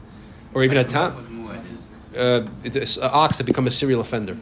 or 0.53 0.63
even 0.63 0.77
a 0.77 0.84
tam. 0.84 1.25
Uh, 2.18 2.46
an 2.65 2.88
ox 3.01 3.38
that 3.38 3.46
become 3.46 3.68
a 3.68 3.72
serial 3.72 4.01
offender. 4.01 4.36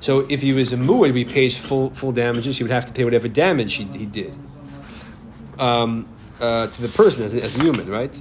So 0.00 0.26
if 0.28 0.42
he 0.42 0.52
was 0.52 0.72
a 0.72 0.76
muad, 0.76 1.14
he 1.14 1.24
pays 1.24 1.56
full 1.56 1.90
full 1.90 2.12
damages. 2.12 2.58
He 2.58 2.64
would 2.64 2.72
have 2.72 2.86
to 2.86 2.92
pay 2.92 3.04
whatever 3.04 3.28
damage 3.28 3.74
he, 3.74 3.84
he 3.84 4.06
did 4.06 4.36
um, 5.58 6.08
uh, 6.40 6.66
to 6.66 6.82
the 6.82 6.88
person 6.88 7.22
as, 7.22 7.34
as 7.34 7.56
a 7.56 7.62
human, 7.62 7.88
right? 7.88 8.14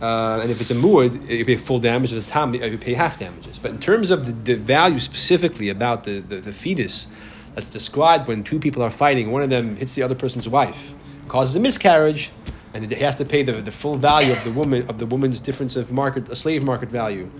Uh, 0.00 0.40
and 0.42 0.50
if 0.50 0.60
it's 0.60 0.70
a 0.70 0.74
muad, 0.74 1.28
you 1.28 1.44
pay 1.44 1.56
full 1.56 1.78
damage. 1.78 2.12
If 2.12 2.26
a 2.26 2.30
tam, 2.30 2.54
you 2.54 2.78
pay 2.78 2.94
half 2.94 3.18
damages. 3.18 3.58
But 3.58 3.70
in 3.70 3.78
terms 3.78 4.10
of 4.10 4.26
the, 4.26 4.32
the 4.32 4.56
value 4.56 5.00
specifically 5.00 5.68
about 5.68 6.04
the, 6.04 6.20
the, 6.20 6.36
the 6.36 6.52
fetus 6.52 7.08
that's 7.54 7.70
described 7.70 8.28
when 8.28 8.44
two 8.44 8.58
people 8.58 8.82
are 8.82 8.90
fighting, 8.90 9.32
one 9.32 9.42
of 9.42 9.50
them 9.50 9.76
hits 9.76 9.94
the 9.94 10.02
other 10.02 10.14
person's 10.14 10.48
wife, 10.48 10.94
causes 11.28 11.56
a 11.56 11.60
miscarriage, 11.60 12.30
and 12.76 12.92
he 12.92 13.02
has 13.02 13.16
to 13.16 13.24
pay 13.24 13.42
the, 13.42 13.52
the 13.52 13.72
full 13.72 13.96
value 13.96 14.32
of 14.32 14.44
the 14.44 14.50
woman 14.50 14.88
of 14.88 14.98
the 14.98 15.06
woman's 15.06 15.40
difference 15.40 15.76
of 15.76 15.92
market, 15.92 16.28
a 16.28 16.36
slave 16.36 16.62
market 16.62 16.90
value, 16.90 17.30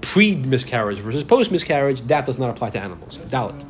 pre 0.00 0.34
miscarriage 0.36 0.98
versus 0.98 1.24
post 1.24 1.52
miscarriage. 1.52 2.00
That 2.02 2.24
does 2.24 2.38
not 2.38 2.50
apply 2.50 2.70
to 2.70 2.80
animals. 2.80 3.18
Dalit. 3.18 3.64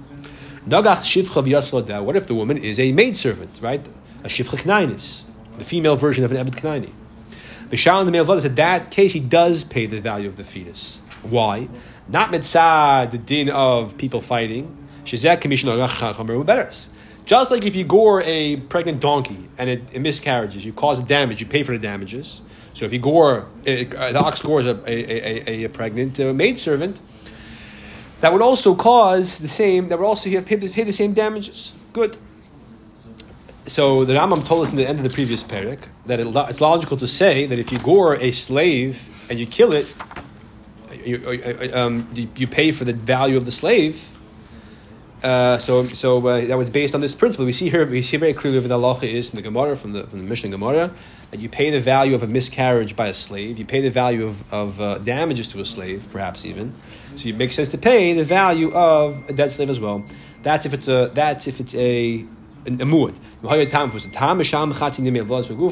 Nagach 0.68 1.02
shivcha 1.02 1.44
v'yasloda. 1.44 2.04
What 2.04 2.16
if 2.16 2.26
the 2.26 2.34
woman 2.34 2.56
is 2.56 2.78
a 2.78 2.92
maidservant, 2.92 3.58
right? 3.60 3.84
A 4.22 4.28
shivcha 4.28 4.58
knainis, 4.58 5.22
the 5.58 5.64
female 5.64 5.96
version 5.96 6.24
of 6.24 6.30
an 6.30 6.36
ebed 6.36 6.54
knaini. 6.54 6.92
The 7.70 7.76
shal 7.76 8.00
in 8.00 8.06
the 8.06 8.12
male 8.12 8.26
says 8.26 8.42
said 8.42 8.56
that 8.56 8.90
case 8.90 9.12
he 9.12 9.20
does 9.20 9.64
pay 9.64 9.86
the 9.86 10.00
value 10.00 10.28
of 10.28 10.36
the 10.36 10.44
fetus. 10.44 11.00
Why? 11.22 11.68
Not 12.08 12.30
mitzah, 12.30 13.10
the 13.10 13.18
din 13.18 13.50
of 13.50 13.96
people 13.96 14.20
fighting. 14.20 14.76
Shizek 15.04 15.40
commission 15.40 15.68
betters. 16.44 16.90
Just 17.30 17.52
like 17.52 17.64
if 17.64 17.76
you 17.76 17.84
gore 17.84 18.20
a 18.22 18.56
pregnant 18.56 18.98
donkey 18.98 19.48
and 19.56 19.70
it, 19.70 19.94
it, 19.94 20.00
miscarriages, 20.00 20.64
you 20.64 20.72
cause 20.72 21.00
damage, 21.00 21.40
you 21.40 21.46
pay 21.46 21.62
for 21.62 21.70
the 21.70 21.78
damages. 21.78 22.42
So 22.74 22.86
if 22.86 22.92
you 22.92 22.98
gore, 22.98 23.46
the 23.62 24.18
ox 24.18 24.42
gores 24.42 24.66
a, 24.66 24.74
a, 24.84 25.48
a, 25.48 25.64
a 25.66 25.68
pregnant 25.68 26.18
uh, 26.18 26.32
maidservant, 26.32 27.00
that 28.20 28.32
would 28.32 28.42
also 28.42 28.74
cause 28.74 29.38
the 29.38 29.46
same, 29.46 29.90
that 29.90 29.98
would 30.00 30.04
also 30.04 30.28
have 30.30 30.44
pay, 30.44 30.56
pay 30.56 30.82
the 30.82 30.92
same 30.92 31.12
damages. 31.12 31.72
Good. 31.92 32.18
So 33.66 34.04
the 34.04 34.14
Rambam 34.14 34.44
told 34.44 34.64
us 34.64 34.72
in 34.72 34.76
the 34.76 34.88
end 34.88 34.98
of 34.98 35.04
the 35.04 35.10
previous 35.10 35.44
parak 35.44 35.78
that 36.06 36.18
it, 36.18 36.26
it's 36.26 36.60
logical 36.60 36.96
to 36.96 37.06
say 37.06 37.46
that 37.46 37.60
if 37.60 37.70
you 37.70 37.78
gore 37.78 38.16
a 38.16 38.32
slave 38.32 39.08
and 39.30 39.38
you 39.38 39.46
kill 39.46 39.72
it, 39.72 39.94
you, 41.04 41.70
um, 41.74 42.08
you, 42.12 42.48
pay 42.48 42.72
for 42.72 42.84
the 42.84 42.92
value 42.92 43.36
of 43.36 43.44
the 43.44 43.52
slave. 43.52 44.08
Uh, 45.22 45.58
so, 45.58 45.84
so 45.84 46.26
uh, 46.26 46.44
that 46.46 46.56
was 46.56 46.70
based 46.70 46.94
on 46.94 47.00
this 47.00 47.14
principle. 47.14 47.44
We 47.44 47.52
see 47.52 47.68
here, 47.68 47.86
we 47.86 48.02
see 48.02 48.16
very 48.16 48.32
clearly 48.32 48.58
what 48.58 48.68
the 48.68 48.78
halacha 48.78 49.12
is 49.12 49.30
in 49.30 49.36
the 49.36 49.42
Gemara 49.42 49.76
from 49.76 49.92
the 49.92 50.04
from 50.04 50.20
the 50.20 50.24
Mishnah 50.24 50.50
Gemara 50.50 50.92
that 51.30 51.40
you 51.40 51.48
pay 51.48 51.70
the 51.70 51.80
value 51.80 52.14
of 52.14 52.22
a 52.22 52.26
miscarriage 52.26 52.96
by 52.96 53.08
a 53.08 53.14
slave. 53.14 53.58
You 53.58 53.64
pay 53.64 53.80
the 53.80 53.90
value 53.90 54.26
of, 54.26 54.52
of 54.52 54.80
uh, 54.80 54.98
damages 54.98 55.48
to 55.48 55.60
a 55.60 55.64
slave, 55.64 56.08
perhaps 56.10 56.44
even. 56.44 56.74
So 57.16 57.28
it 57.28 57.36
makes 57.36 57.54
sense 57.54 57.68
to 57.68 57.78
pay 57.78 58.14
the 58.14 58.24
value 58.24 58.72
of 58.72 59.28
a 59.28 59.32
dead 59.32 59.52
slave 59.52 59.70
as 59.70 59.78
well. 59.78 60.04
That's 60.42 60.66
if 60.66 60.74
it's 60.74 60.88
a 60.88 61.10
that's 61.14 61.46
if 61.46 61.60
it's 61.60 61.74
a 61.74 62.24
a. 62.64 62.68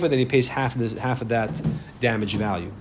Then 0.09 0.19
he 0.19 0.25
pays 0.25 0.49
half 0.49 0.77
of 0.77 0.81
the, 0.81 1.01
half 1.01 1.21
of 1.21 1.29
that 1.29 1.63
damage 2.01 2.37
value. 2.37 2.73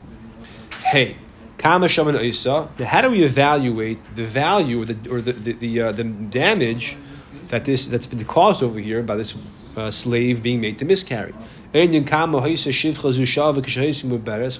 Hey, 0.84 1.18
kama 1.58 1.90
shaman 1.90 2.16
isa. 2.24 2.70
Now, 2.80 2.86
how 2.86 3.02
do 3.02 3.10
we 3.10 3.24
evaluate 3.24 4.00
the 4.16 4.24
value 4.24 4.82
or 4.82 4.86
the 4.86 5.10
or 5.10 5.22
the 5.22 5.34
the, 5.34 5.54
the, 5.54 5.82
uh, 5.82 5.92
the 5.92 6.04
damage 6.04 6.96
that 7.50 7.66
this 7.66 7.88
that's 7.88 8.06
been 8.06 8.24
caused 8.26 8.64
over 8.64 8.80
here 8.80 9.02
by 9.02 9.16
this 9.16 9.36
uh, 9.76 9.92
slave 9.92 10.44
being 10.44 10.62
made 10.62 10.80
to 10.80 10.86
miscarry? 10.86 11.34
So 11.74 11.82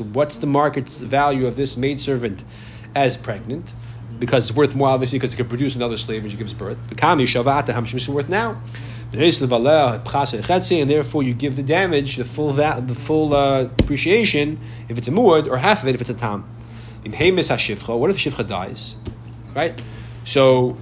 what's 0.04 0.38
the 0.38 0.48
market 0.48 0.90
value 0.90 1.48
of 1.48 1.56
this 1.56 1.78
maidservant 1.78 2.44
as 2.94 3.18
pregnant? 3.18 3.74
Because 4.20 4.50
it's 4.50 4.58
worth 4.58 4.76
more, 4.76 4.90
obviously, 4.90 5.20
because 5.20 5.34
it 5.34 5.38
can 5.38 5.48
produce 5.48 5.76
another 5.76 5.96
slave 5.96 6.24
when 6.24 6.32
she 6.32 6.38
gives 6.38 6.54
birth. 6.54 6.78
How 7.00 7.16
much 7.16 7.36
is 7.94 8.10
worth 8.10 8.30
now? 8.30 8.62
and 9.14 10.90
therefore 10.90 11.24
you 11.24 11.34
give 11.34 11.56
the 11.56 11.64
damage 11.64 12.18
the 12.18 12.26
full 12.26 12.52
va- 12.52 12.84
the 12.86 12.96
full 12.96 13.34
uh, 13.34 13.64
depreciation 13.64 14.60
if 14.90 14.98
it's 14.98 15.08
a 15.08 15.12
muad 15.12 15.48
or 15.48 15.58
half 15.58 15.82
of 15.84 15.88
it 15.88 15.96
if 15.96 16.02
it's 16.02 16.10
a 16.10 16.14
tam. 16.14 16.44
In 17.04 17.12
Hamis 17.14 17.50
Hashivcha, 17.50 17.98
what 17.98 18.10
if 18.10 18.22
the 18.22 18.30
Shivcha 18.30 18.48
dies? 18.48 18.96
Right? 19.56 19.82
So, 20.26 20.78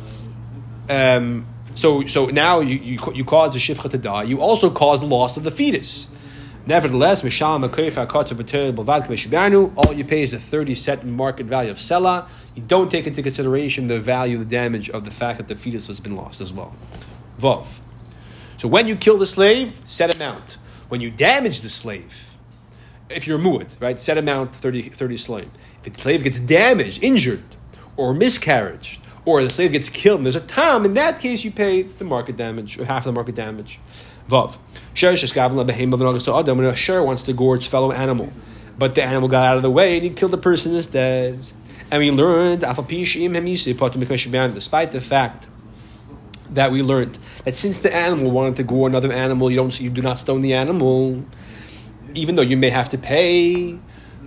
um, 0.90 1.46
so, 1.76 2.06
so 2.08 2.28
now 2.28 2.62
you, 2.62 2.78
you, 2.78 3.00
you 3.14 3.26
cause 3.26 3.54
the 3.54 3.60
Shivcha 3.60 3.90
to 3.92 3.98
die. 3.98 4.24
You 4.24 4.42
also 4.42 4.70
cause 4.70 5.02
the 5.02 5.08
loss 5.08 5.38
of 5.38 5.44
the 5.44 5.52
fetus. 5.52 6.10
Nevertheless, 6.68 7.22
all 7.22 7.30
you 9.94 10.04
pay 10.04 10.24
is 10.24 10.34
a 10.34 10.40
30 10.40 10.76
cent 10.76 11.06
market 11.06 11.46
value 11.46 11.70
of 11.70 11.78
Sela. 11.78 12.28
You 12.56 12.64
don't 12.64 12.90
take 12.90 13.06
into 13.06 13.22
consideration 13.22 13.86
the 13.86 14.00
value, 14.00 14.38
the 14.38 14.46
damage 14.46 14.90
of 14.90 15.06
the 15.06 15.12
fact 15.12 15.38
that 15.38 15.48
the 15.48 15.56
fetus 15.56 15.86
has 15.88 16.00
been 16.00 16.16
lost 16.16 16.42
as 16.42 16.52
well. 16.52 16.74
Vav. 17.40 17.68
So 18.58 18.68
when 18.68 18.88
you 18.88 18.96
kill 18.96 19.18
the 19.18 19.28
slave, 19.28 19.80
set 19.84 20.16
amount. 20.16 20.58
When 20.90 21.02
you 21.02 21.12
damage 21.12 21.62
the 21.62 21.70
slave, 21.70 22.35
if 23.10 23.28
you're 23.28 23.40
a 23.40 23.42
muad, 23.42 23.80
right, 23.82 24.00
set 24.00 24.18
amount 24.18 24.56
30, 24.56 24.90
30 24.90 25.18
slave. 25.18 25.50
If 25.84 25.94
the 25.94 26.02
slave 26.02 26.24
gets 26.24 26.40
damaged, 26.40 27.04
injured, 27.04 27.44
or 27.98 28.14
miscarriage, 28.14 29.00
or 29.26 29.44
the 29.44 29.50
slave 29.50 29.72
gets 29.72 29.90
killed 29.90 30.20
and 30.20 30.26
there's 30.26 30.36
a 30.36 30.42
tam, 30.42 30.86
in 30.86 30.94
that 30.96 31.20
case 31.20 31.44
you 31.44 31.52
pay 31.52 31.84
the 31.84 32.06
market 32.06 32.38
damage, 32.38 32.78
or 32.78 32.86
half 32.86 33.06
of 33.06 33.06
the 33.06 33.14
market 33.14 33.36
damage. 33.36 33.80
Vav. 34.30 34.58
Adam, 34.96 36.58
when 36.58 36.68
a 36.68 36.76
share 36.76 37.04
wants 37.04 37.24
to 37.24 37.34
gore 37.34 37.56
its 37.56 37.66
fellow 37.66 37.92
animal, 37.92 38.30
but 38.78 38.96
the 38.96 39.04
animal 39.04 39.30
got 39.30 39.46
out 39.46 39.58
of 39.58 39.64
the 39.64 39.72
way 39.72 39.96
and 39.96 40.04
he 40.04 40.10
killed 40.10 40.32
the 40.32 40.38
person 40.38 40.76
instead. 40.76 41.40
And 41.92 42.00
we 42.00 42.12
learned, 42.12 42.62
despite 42.62 44.92
the 44.92 45.02
fact 45.02 45.48
that 46.50 46.72
we 46.72 46.82
learned 46.82 47.18
that 47.44 47.56
since 47.56 47.80
the 47.80 47.96
animal 47.96 48.32
wanted 48.32 48.56
to 48.56 48.64
gore 48.64 48.88
another 48.88 49.12
animal, 49.12 49.52
you 49.52 49.58
don't 49.58 49.80
you 49.80 49.90
do 49.90 50.02
not 50.02 50.18
stone 50.18 50.42
the 50.42 50.54
animal, 50.54 51.24
even 52.16 52.36
though 52.36 52.42
you 52.42 52.58
may 52.58 52.70
have 52.70 52.90
to 52.90 52.98
pay 52.98 53.80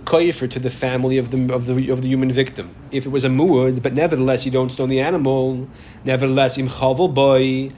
koyifer 0.05 0.49
to 0.49 0.59
the 0.59 0.69
family 0.69 1.17
of 1.17 1.31
the 1.31 1.53
of 1.53 1.65
the 1.65 1.89
of 1.89 2.01
the 2.01 2.07
human 2.07 2.31
victim. 2.31 2.73
If 2.91 3.05
it 3.05 3.09
was 3.09 3.25
a 3.25 3.29
muad, 3.29 3.81
but 3.81 3.93
nevertheless 3.93 4.45
you 4.45 4.51
don't 4.51 4.69
stone 4.69 4.89
the 4.89 5.01
animal. 5.01 5.67
Nevertheless, 6.05 6.57
im 6.57 6.67
boy. 6.67 7.71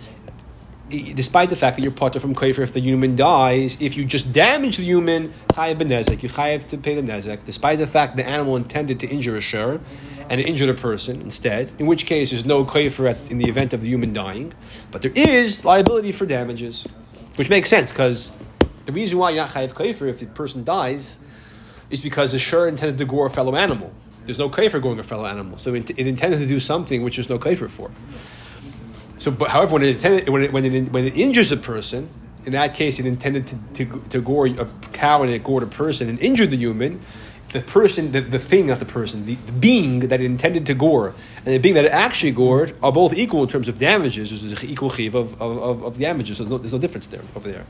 Despite 0.90 1.50
the 1.50 1.56
fact 1.56 1.78
that 1.78 1.84
you're 1.84 1.94
potter 1.94 2.20
from 2.20 2.36
koyifer 2.36 2.60
if 2.60 2.74
the 2.74 2.82
human 2.82 3.16
dies, 3.16 3.82
if 3.82 3.96
you 3.96 4.04
just 4.04 4.34
damage 4.34 4.76
the 4.76 4.84
human, 4.84 5.30
chayav 5.54 5.78
benezek, 5.78 6.22
you 6.22 6.28
chayav 6.28 6.68
to 6.68 6.78
pay 6.78 6.96
the 6.96 7.02
nezek. 7.02 7.46
Despite 7.46 7.80
the 7.80 7.88
fact 7.88 8.18
the 8.18 8.28
animal 8.28 8.58
intended 8.58 9.00
to 9.00 9.08
injure 9.08 9.38
a 9.38 9.42
shur, 9.42 9.80
and 10.32 10.40
injured 10.40 10.70
a 10.70 10.74
person 10.74 11.22
instead, 11.22 11.72
in 11.78 11.86
which 11.86 12.06
case 12.06 12.32
there's 12.32 12.46
no 12.46 12.64
kofer 12.64 13.30
in 13.30 13.38
the 13.38 13.50
event 13.50 13.74
of 13.74 13.82
the 13.82 13.88
human 13.88 14.14
dying, 14.14 14.54
but 14.90 15.02
there 15.02 15.12
is 15.14 15.66
liability 15.66 16.14
for 16.14 16.26
damages, 16.26 16.88
which 17.36 17.50
makes 17.50 17.70
sense 17.70 17.92
because 17.92 18.34
the 18.86 18.92
reason 18.92 19.18
why 19.18 19.32
you're 19.32 19.42
not 19.42 19.50
chayiv 19.50 19.74
kofer 19.74 20.10
if 20.10 20.20
the 20.20 20.26
person 20.28 20.64
dies 20.64 21.20
is 21.90 22.02
because 22.02 22.32
the 22.32 22.40
shur 22.40 22.68
intended 22.68 22.98
to 22.98 23.06
gore 23.06 23.28
a 23.28 23.30
fellow 23.30 23.56
animal. 23.56 23.92
There's 24.26 24.40
no 24.40 24.50
kofer 24.50 24.82
going 24.82 25.00
a 25.00 25.04
fellow 25.04 25.26
animal, 25.26 25.58
so 25.58 25.74
it, 25.74 25.90
it 25.92 26.08
intended 26.08 26.40
to 26.40 26.48
do 26.48 26.60
something 26.60 27.04
which 27.04 27.18
there's 27.18 27.30
no 27.30 27.40
kofer 27.40 27.70
for. 27.70 27.92
So, 29.18 29.32
but 29.32 29.50
however, 29.50 29.74
when 29.74 29.84
it, 29.84 29.96
intended, 29.96 30.30
when 30.30 30.44
it, 30.44 30.54
when 30.54 30.66
it, 30.66 30.92
when 30.92 31.06
it 31.06 31.16
injures 31.16 31.52
a 31.52 31.58
person, 31.58 32.10
in 32.46 32.54
that 32.54 32.74
case, 32.74 33.00
it 33.00 33.06
intended 33.06 33.48
to, 33.48 33.74
to, 33.86 34.00
to 34.10 34.22
gore 34.22 34.48
a 34.48 34.68
cow 34.94 35.22
and 35.22 35.32
it 35.32 35.44
gored 35.44 35.64
a 35.64 35.68
person 35.68 36.10
and 36.10 36.20
injured 36.20 36.50
the 36.50 36.58
human 36.58 37.02
the 37.52 37.62
person, 37.62 38.12
the, 38.12 38.22
the 38.22 38.40
thing, 38.40 38.68
not 38.68 38.80
the 38.80 38.86
person, 38.86 39.26
the, 39.26 39.36
the, 39.36 39.52
being 39.52 40.00
that 40.00 40.22
it 40.22 40.26
intended 40.26 40.66
to 40.68 40.74
gore 40.74 41.10
and 41.38 41.46
the 41.46 41.58
being 41.58 41.76
that 41.76 41.86
it 41.86 41.92
actually 41.92 42.32
gored 42.32 42.76
are 42.82 42.92
both 42.92 43.14
equal 43.14 43.44
in 43.44 43.50
terms 43.50 43.68
of 43.68 43.78
damages. 43.78 44.30
There's 44.30 44.64
an 44.64 44.70
equal 44.70 44.90
chiv 44.90 45.16
of, 45.16 45.42
of, 45.42 45.84
of, 45.84 46.00
damages, 46.00 46.38
so 46.38 46.44
there's 46.44 46.52
no, 46.52 46.58
there's 46.58 46.74
no, 46.74 46.80
difference 46.80 47.08
there 47.08 47.22
over 47.36 47.52
there. 47.52 47.66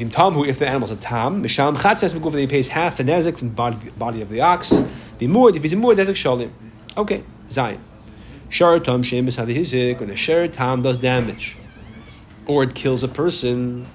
If 0.00 0.48
if 0.48 0.58
the 0.58 0.68
animal's 0.68 0.90
a 0.90 0.96
tam, 0.96 1.42
misham 1.42 1.76
chatzes 1.76 2.10
meguf, 2.10 2.32
then 2.32 2.40
he 2.40 2.46
pays 2.46 2.68
half 2.68 2.96
the 2.96 3.04
nezek 3.04 3.38
from 3.38 3.48
the 3.48 3.54
body, 3.54 3.90
body 3.96 4.22
of 4.22 4.28
the 4.28 4.40
ox. 4.40 4.70
The 4.70 5.26
muad, 5.26 5.56
if 5.56 5.62
he's 5.62 5.72
a 5.72 5.76
muad, 5.76 5.96
nezek 5.96 6.14
shalim. 6.14 6.50
Okay, 6.96 7.22
zayin. 7.48 7.78
Shar 8.48 8.78
tam 8.80 9.02
shemis 9.02 9.36
hadihizik, 9.36 10.00
when 10.00 10.10
a 10.10 10.16
shar 10.16 10.48
tam 10.48 10.82
does 10.82 10.98
damage, 10.98 11.56
or 12.46 12.62
it 12.62 12.74
kills 12.74 13.02
a 13.02 13.08
person. 13.08 13.86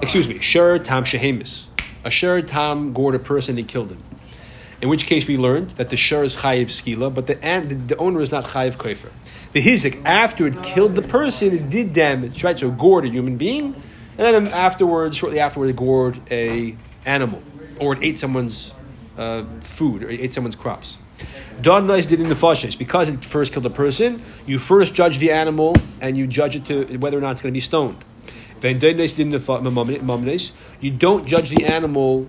Excuse 0.00 0.28
me, 0.28 0.38
shar 0.40 0.78
tam 0.78 1.04
shehemis 1.04 1.68
a 2.04 2.10
shur 2.10 2.42
tam 2.42 2.92
gored 2.92 3.14
a 3.14 3.18
person 3.18 3.58
and 3.58 3.68
killed 3.68 3.90
him. 3.90 4.02
In 4.80 4.88
which 4.88 5.06
case 5.06 5.28
we 5.28 5.36
learned 5.36 5.70
that 5.70 5.90
the 5.90 5.96
shur 5.96 6.24
is 6.24 6.36
chayiv 6.36 6.66
skila, 6.66 7.14
but 7.14 7.26
the, 7.26 7.34
the 7.34 7.96
owner 7.96 8.20
is 8.20 8.32
not 8.32 8.44
chayiv 8.44 8.76
kofer. 8.76 9.10
The 9.52 9.62
hizik, 9.62 10.04
after 10.04 10.46
it 10.46 10.62
killed 10.62 10.94
the 10.96 11.02
person, 11.02 11.52
it 11.52 11.70
did 11.70 11.92
damage, 11.92 12.42
right? 12.42 12.58
So 12.58 12.70
gored 12.70 13.04
a 13.04 13.08
human 13.08 13.36
being, 13.36 13.74
and 14.18 14.46
then 14.46 14.48
afterwards, 14.48 15.16
shortly 15.16 15.40
afterwards, 15.40 15.70
it 15.70 15.76
gored 15.76 16.20
a 16.30 16.76
animal, 17.04 17.42
or 17.80 17.94
it 17.94 18.02
ate 18.02 18.18
someone's 18.18 18.74
uh, 19.16 19.44
food, 19.60 20.02
or 20.02 20.10
it 20.10 20.20
ate 20.20 20.32
someone's 20.32 20.56
crops. 20.56 20.98
Don 21.60 21.86
Nice 21.86 22.06
did 22.06 22.20
in 22.20 22.28
the 22.28 22.36
fashes 22.36 22.74
because 22.74 23.08
it 23.08 23.24
first 23.24 23.52
killed 23.52 23.66
a 23.66 23.70
person. 23.70 24.20
You 24.46 24.58
first 24.58 24.94
judge 24.94 25.18
the 25.18 25.30
animal 25.30 25.76
and 26.00 26.16
you 26.16 26.26
judge 26.26 26.56
it 26.56 26.64
to 26.64 26.98
whether 26.98 27.16
or 27.16 27.20
not 27.20 27.32
it's 27.32 27.40
going 27.40 27.52
to 27.52 27.56
be 27.56 27.60
stoned. 27.60 27.98
You 28.60 28.74
don't 30.90 31.26
judge 31.26 31.50
the 31.50 31.64
animal 31.64 32.28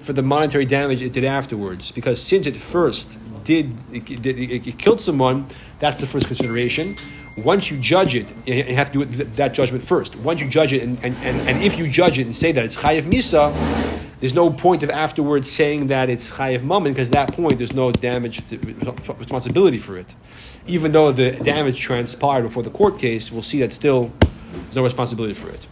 for 0.00 0.12
the 0.12 0.22
monetary 0.22 0.64
damage 0.64 1.02
it 1.02 1.12
did 1.12 1.24
afterwards, 1.24 1.92
because 1.92 2.22
since 2.22 2.46
it 2.46 2.56
first 2.56 3.18
did 3.48 3.74
it, 3.92 4.26
it, 4.26 4.66
it, 4.66 4.78
killed 4.78 5.00
someone, 5.00 5.46
that's 5.78 5.98
the 6.00 6.06
first 6.06 6.26
consideration. 6.26 6.94
Once 7.38 7.70
you 7.70 7.78
judge 7.80 8.14
it, 8.14 8.26
you 8.46 8.74
have 8.74 8.92
to 8.92 9.04
do 9.06 9.24
that 9.24 9.54
judgment 9.54 9.82
first. 9.82 10.14
Once 10.16 10.42
you 10.42 10.48
judge 10.50 10.74
it, 10.74 10.82
and, 10.82 11.02
and, 11.02 11.14
and, 11.28 11.36
and 11.48 11.62
if 11.62 11.78
you 11.78 11.88
judge 11.88 12.18
it 12.18 12.26
and 12.26 12.34
say 12.34 12.52
that 12.52 12.62
it's 12.62 12.76
chayiv 12.76 13.02
misa, 13.02 13.42
there's 14.20 14.34
no 14.34 14.50
point 14.50 14.82
of 14.82 14.90
afterwards 14.90 15.50
saying 15.50 15.86
that 15.86 16.10
it's 16.10 16.30
chayiv 16.36 16.62
mammon 16.62 16.92
because 16.92 17.08
at 17.08 17.14
that 17.14 17.32
point 17.32 17.56
there's 17.56 17.72
no 17.72 17.90
damage 17.90 18.46
to, 18.48 18.58
responsibility 19.16 19.78
for 19.78 19.96
it. 19.96 20.14
Even 20.66 20.92
though 20.92 21.10
the 21.10 21.30
damage 21.30 21.80
transpired 21.80 22.42
before 22.42 22.62
the 22.62 22.74
court 22.80 22.98
case, 22.98 23.32
we'll 23.32 23.40
see 23.40 23.60
that 23.60 23.72
still 23.72 24.12
there's 24.52 24.76
no 24.76 24.82
responsibility 24.82 25.32
for 25.32 25.48
it. 25.48 25.66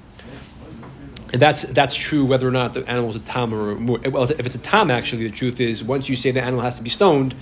And 1.32 1.42
that's 1.42 1.62
that's 1.62 1.94
true 1.94 2.24
whether 2.24 2.46
or 2.46 2.52
not 2.52 2.74
the 2.74 2.88
animal 2.88 3.10
is 3.10 3.16
a 3.16 3.20
tam 3.20 3.52
or 3.52 3.72
a 3.72 4.10
well, 4.10 4.24
if 4.24 4.46
it's 4.46 4.54
a 4.54 4.58
tam, 4.58 4.90
actually, 4.90 5.28
the 5.28 5.34
truth 5.34 5.60
is 5.60 5.82
once 5.82 6.08
you 6.08 6.16
say 6.16 6.30
the 6.30 6.42
animal 6.42 6.60
has 6.60 6.76
to 6.78 6.84
be 6.84 6.90
stoned, 6.90 7.34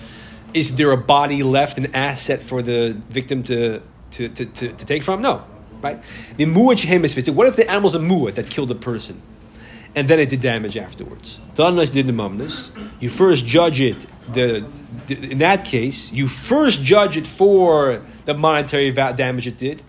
is 0.54 0.76
there 0.76 0.90
a 0.90 0.96
body 0.96 1.42
left, 1.42 1.76
an 1.76 1.94
asset 1.94 2.40
for 2.40 2.62
the 2.62 2.96
victim 3.08 3.42
to 3.44 3.82
to, 4.12 4.28
to, 4.28 4.46
to, 4.46 4.72
to 4.72 4.86
take 4.86 5.02
from? 5.02 5.20
No, 5.20 5.44
right? 5.82 6.02
The 6.36 6.46
muad 6.46 6.76
shehemis 6.76 7.32
What 7.34 7.46
if 7.46 7.56
the 7.56 7.68
animal's 7.70 7.94
a 7.94 7.98
muad 7.98 8.34
that 8.36 8.48
killed 8.48 8.70
a 8.70 8.74
person, 8.74 9.20
and 9.94 10.08
then 10.08 10.18
it 10.18 10.30
did 10.30 10.40
damage 10.40 10.76
afterwards? 10.78 11.40
Unless 11.58 11.90
did 11.90 12.06
the 12.06 12.12
mumnus, 12.12 12.72
you 13.00 13.10
first 13.10 13.44
judge 13.44 13.80
it. 13.80 14.06
The, 14.32 14.64
the 15.06 15.32
in 15.32 15.38
that 15.38 15.66
case, 15.66 16.10
you 16.10 16.26
first 16.26 16.82
judge 16.82 17.18
it 17.18 17.26
for 17.26 18.00
the 18.24 18.32
monetary 18.32 18.92
damage 18.92 19.46
it 19.46 19.58
did. 19.58 19.82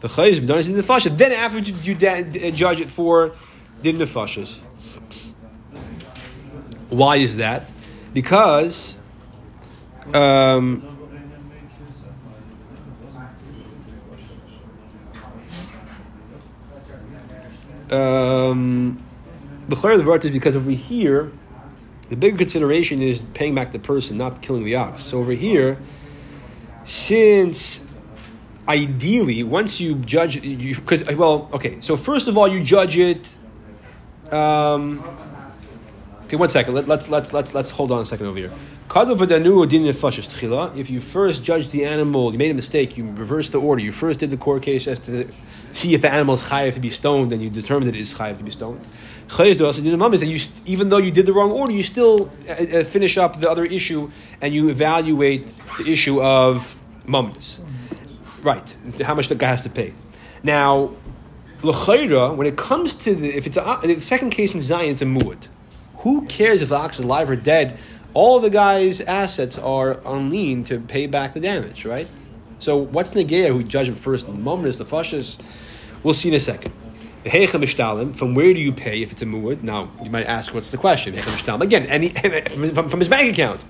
The 0.00 0.08
chayes 0.08 0.44
done 0.46 0.58
in 0.58 0.76
the 0.76 0.82
fasha. 0.82 1.10
Then 1.10 1.32
after 1.32 1.58
you 1.58 1.94
da- 1.94 2.50
judge 2.52 2.80
it 2.80 2.88
for 2.88 3.32
din 3.82 3.96
nefashas. 3.96 4.60
Why 6.88 7.16
is 7.16 7.36
that? 7.36 7.70
Because 8.12 8.98
um, 10.12 10.82
um, 17.90 19.02
the 19.68 19.76
chayr 19.76 19.92
of 19.92 19.98
the 19.98 20.04
vart 20.04 20.24
is 20.24 20.30
because 20.30 20.56
over 20.56 20.70
here, 20.70 21.30
the 22.08 22.16
bigger 22.16 22.38
consideration 22.38 23.02
is 23.02 23.22
paying 23.34 23.54
back 23.54 23.70
the 23.72 23.78
person, 23.78 24.16
not 24.16 24.42
killing 24.42 24.64
the 24.64 24.74
ox. 24.76 25.02
So 25.02 25.18
over 25.18 25.32
here, 25.32 25.78
since 26.84 27.86
ideally, 28.70 29.42
once 29.42 29.80
you 29.80 29.96
judge, 29.96 30.40
because 30.40 31.04
well, 31.16 31.48
okay. 31.52 31.80
So 31.80 31.96
first 31.96 32.28
of 32.28 32.38
all, 32.38 32.48
you 32.48 32.62
judge 32.62 32.96
it. 32.96 33.36
Um, 34.32 35.02
okay, 36.24 36.36
one 36.36 36.48
second. 36.48 36.74
Let, 36.74 36.86
let's 36.86 37.08
let's 37.08 37.32
let's 37.32 37.52
let's 37.52 37.70
hold 37.70 37.90
on 37.90 38.02
a 38.02 38.06
second 38.06 38.26
over 38.26 38.38
here. 38.38 38.52
If 40.76 40.90
you 40.90 41.00
first 41.00 41.44
judge 41.44 41.70
the 41.70 41.84
animal, 41.84 42.32
you 42.32 42.38
made 42.38 42.50
a 42.50 42.54
mistake. 42.54 42.96
You 42.96 43.04
reversed 43.10 43.52
the 43.52 43.60
order. 43.60 43.82
You 43.82 43.92
first 43.92 44.20
did 44.20 44.30
the 44.30 44.36
court 44.36 44.62
case 44.62 44.88
as 44.88 45.00
to 45.00 45.28
see 45.72 45.94
if 45.94 46.00
the 46.02 46.10
animal 46.10 46.34
is 46.34 46.42
chayiv 46.42 46.74
to 46.74 46.80
be 46.80 46.90
stoned, 46.90 47.32
and 47.32 47.42
you 47.42 47.50
determined 47.50 47.88
that 47.88 47.96
it 47.96 48.00
is 48.00 48.14
chayiv 48.14 48.38
to 48.38 48.44
be 48.44 48.50
stoned. 48.50 48.80
You, 49.38 50.38
even 50.66 50.88
though 50.88 50.98
you 50.98 51.12
did 51.12 51.26
the 51.26 51.32
wrong 51.32 51.52
order, 51.52 51.72
you 51.72 51.84
still 51.84 52.30
uh, 52.48 52.52
uh, 52.52 52.84
finish 52.84 53.16
up 53.16 53.40
the 53.40 53.48
other 53.48 53.64
issue 53.64 54.10
and 54.40 54.52
you 54.52 54.70
evaluate 54.70 55.46
the 55.78 55.92
issue 55.92 56.20
of 56.20 56.74
mummies. 57.06 57.60
Right, 58.42 58.76
how 59.02 59.14
much 59.14 59.28
the 59.28 59.34
guy 59.34 59.48
has 59.48 59.62
to 59.64 59.70
pay. 59.70 59.92
Now, 60.42 60.90
l'chayra, 61.62 62.34
when 62.34 62.46
it 62.46 62.56
comes 62.56 62.94
to 62.96 63.14
the, 63.14 63.36
if 63.36 63.46
it's 63.46 63.56
a, 63.56 63.78
the 63.82 64.00
second 64.00 64.30
case 64.30 64.54
in 64.54 64.62
Zion, 64.62 64.90
it's 64.90 65.02
a 65.02 65.04
muad. 65.04 65.48
Who 65.98 66.26
cares 66.26 66.62
if 66.62 66.70
the 66.70 66.76
ox 66.76 66.98
is 66.98 67.04
alive 67.04 67.28
or 67.28 67.36
dead? 67.36 67.78
All 68.14 68.40
the 68.40 68.50
guy's 68.50 69.00
assets 69.02 69.58
are 69.58 70.04
on 70.06 70.30
lien 70.30 70.64
to 70.64 70.80
pay 70.80 71.06
back 71.06 71.34
the 71.34 71.40
damage, 71.40 71.84
right? 71.84 72.08
So 72.58 72.76
what's 72.76 73.14
Negea 73.14 73.48
who 73.48 73.62
judged 73.62 73.96
first? 73.98 74.26
Mumnus, 74.26 74.78
the 74.78 74.84
fashas? 74.84 75.38
We'll 76.02 76.14
see 76.14 76.30
in 76.30 76.34
a 76.34 76.40
second. 76.40 76.72
From 78.14 78.34
where 78.34 78.54
do 78.54 78.60
you 78.60 78.72
pay 78.72 79.02
if 79.02 79.12
it's 79.12 79.20
a 79.20 79.26
muad? 79.26 79.62
Now, 79.62 79.90
you 80.02 80.10
might 80.10 80.26
ask, 80.26 80.54
what's 80.54 80.70
the 80.70 80.78
question? 80.78 81.14
Again, 81.16 81.84
any, 81.86 82.08
from, 82.08 82.88
from 82.90 82.98
his 82.98 83.10
bank 83.10 83.32
account. 83.32 83.62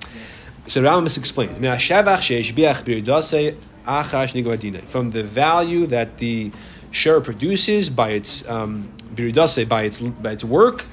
So 0.68 0.82
Rambam 0.82 1.18
explains. 1.18 1.58
From 3.84 5.10
the 5.10 5.22
value 5.22 5.86
that 5.86 6.18
the 6.18 6.52
share 6.90 7.20
produces 7.20 7.90
by 7.90 8.10
its 8.10 8.48
um, 8.48 8.90
by 9.16 9.82
its 9.82 10.00
by 10.00 10.32
its 10.32 10.44
work 10.44 10.84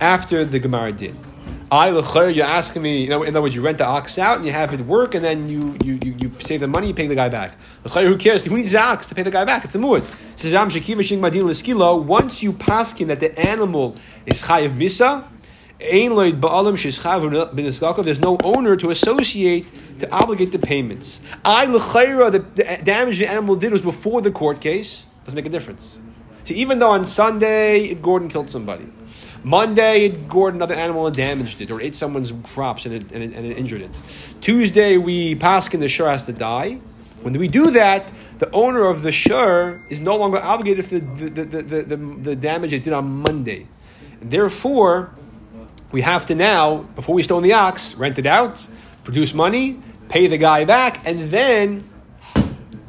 after 0.00 0.44
the 0.44 0.58
Gemara 0.58 0.92
did. 0.92 1.16
I 1.70 1.90
you're 1.90 2.46
asking 2.46 2.80
me, 2.80 3.10
in 3.10 3.12
other 3.12 3.42
words, 3.42 3.54
you 3.54 3.60
rent 3.60 3.76
the 3.76 3.84
ox 3.84 4.18
out 4.18 4.38
and 4.38 4.46
you 4.46 4.52
have 4.52 4.72
it 4.72 4.80
work, 4.80 5.14
and 5.14 5.22
then 5.22 5.50
you 5.50 5.76
you, 5.84 5.98
you, 6.02 6.14
you 6.18 6.32
save 6.38 6.60
the 6.60 6.68
money, 6.68 6.88
you 6.88 6.94
pay 6.94 7.06
the 7.06 7.14
guy 7.14 7.28
back. 7.28 7.60
Who 7.92 8.16
cares? 8.16 8.46
Who 8.46 8.56
needs 8.56 8.72
the 8.72 8.80
ox 8.80 9.10
to 9.10 9.14
pay 9.14 9.22
the 9.22 9.30
guy 9.30 9.44
back? 9.44 9.66
It's 9.66 9.74
a 9.74 9.78
muad. 9.78 10.02
Once 12.06 12.42
you 12.42 12.52
paskin 12.54 13.06
that 13.08 13.20
the 13.20 13.38
animal 13.38 13.94
is 14.24 14.42
chayiv 14.42 14.70
misa, 14.70 15.24
there's 18.04 18.20
no 18.20 18.36
owner 18.42 18.76
to 18.76 18.90
associate 18.90 19.66
to 20.00 20.12
obligate 20.12 20.52
the 20.52 20.58
payments. 20.58 21.20
I 21.44 21.66
the, 21.66 22.44
the 22.54 22.80
damage 22.82 23.18
the 23.18 23.30
animal 23.30 23.56
did 23.56 23.72
was 23.72 23.82
before 23.82 24.20
the 24.20 24.32
court 24.32 24.60
case. 24.60 25.08
Doesn't 25.24 25.36
make 25.36 25.46
a 25.46 25.50
difference. 25.50 26.00
So 26.44 26.54
even 26.54 26.78
though 26.78 26.90
on 26.90 27.04
Sunday 27.04 27.94
Gordon 27.94 28.28
killed 28.28 28.50
somebody, 28.50 28.88
Monday 29.44 30.06
it 30.06 30.28
gored 30.28 30.54
another 30.54 30.74
animal 30.74 31.06
and 31.06 31.14
damaged 31.14 31.60
it, 31.60 31.70
or 31.70 31.80
ate 31.80 31.94
someone's 31.94 32.32
crops 32.42 32.84
and 32.86 32.94
it, 32.94 33.12
and 33.12 33.22
it, 33.22 33.34
and 33.34 33.46
it 33.46 33.56
injured 33.56 33.82
it. 33.82 34.00
Tuesday 34.40 34.96
we 34.96 35.34
pass 35.36 35.72
in 35.72 35.80
the 35.80 35.88
shur 35.88 36.08
has 36.08 36.26
to 36.26 36.32
die. 36.32 36.80
When 37.22 37.34
we 37.34 37.48
do 37.48 37.70
that, 37.72 38.12
the 38.38 38.50
owner 38.52 38.86
of 38.86 39.02
the 39.02 39.12
shur 39.12 39.80
is 39.88 40.00
no 40.00 40.16
longer 40.16 40.38
obligated 40.38 40.84
for 40.84 40.98
the, 40.98 41.30
the, 41.30 41.44
the, 41.44 41.62
the, 41.62 41.82
the, 41.82 41.96
the 41.96 42.36
damage 42.36 42.72
it 42.72 42.84
did 42.84 42.92
on 42.92 43.22
Monday. 43.22 43.66
And 44.20 44.30
therefore, 44.30 45.12
we 45.90 46.02
have 46.02 46.26
to 46.26 46.34
now, 46.34 46.78
before 46.94 47.14
we 47.14 47.22
stone 47.22 47.42
the 47.42 47.54
ox, 47.54 47.94
rent 47.94 48.18
it 48.18 48.26
out, 48.26 48.66
produce 49.04 49.32
money, 49.34 49.80
pay 50.08 50.26
the 50.26 50.38
guy 50.38 50.64
back, 50.64 51.06
and 51.06 51.30
then 51.30 51.88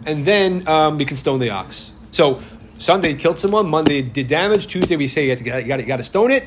and 0.06 0.26
then 0.26 0.68
um, 0.68 0.98
we 0.98 1.06
can 1.06 1.18
stone 1.18 1.40
the 1.40 1.52
ox. 1.52 1.94
So 2.12 2.40
Sunday 2.78 3.14
killed 3.14 3.40
someone, 3.40 3.70
Monday 3.70 4.02
did 4.02 4.28
damage, 4.28 4.68
Tuesday 4.68 4.96
we 4.96 5.08
say 5.08 5.28
you, 5.30 5.36
to, 5.36 5.44
you, 5.44 5.68
got, 5.68 5.80
you 5.80 5.86
got 5.86 5.98
to 5.98 6.04
stone 6.04 6.32
it. 6.32 6.46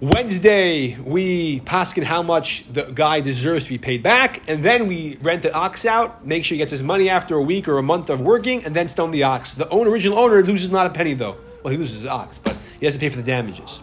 Wednesday, 0.00 0.96
we 0.96 1.60
paskin 1.60 2.02
how 2.02 2.22
much 2.22 2.64
the 2.72 2.82
guy 2.82 3.20
deserves 3.20 3.64
to 3.64 3.70
be 3.70 3.78
paid 3.78 4.02
back, 4.02 4.48
and 4.48 4.62
then 4.62 4.86
we 4.86 5.16
rent 5.22 5.42
the 5.42 5.54
ox 5.54 5.86
out, 5.86 6.26
make 6.26 6.44
sure 6.44 6.56
he 6.56 6.58
gets 6.58 6.72
his 6.72 6.82
money 6.82 7.08
after 7.08 7.36
a 7.36 7.42
week 7.42 7.68
or 7.68 7.78
a 7.78 7.82
month 7.82 8.10
of 8.10 8.20
working, 8.20 8.64
and 8.64 8.74
then 8.74 8.88
stone 8.88 9.12
the 9.12 9.22
ox. 9.22 9.54
The 9.54 9.68
owner, 9.68 9.90
original 9.90 10.18
owner 10.18 10.42
loses 10.42 10.70
not 10.70 10.86
a 10.86 10.90
penny 10.90 11.14
though. 11.14 11.36
Well, 11.62 11.70
he 11.70 11.78
loses 11.78 12.02
his 12.02 12.06
ox, 12.06 12.38
but 12.38 12.56
he 12.78 12.86
has 12.86 12.94
to 12.94 13.00
pay 13.00 13.08
for 13.08 13.16
the 13.16 13.22
damages. 13.22 13.80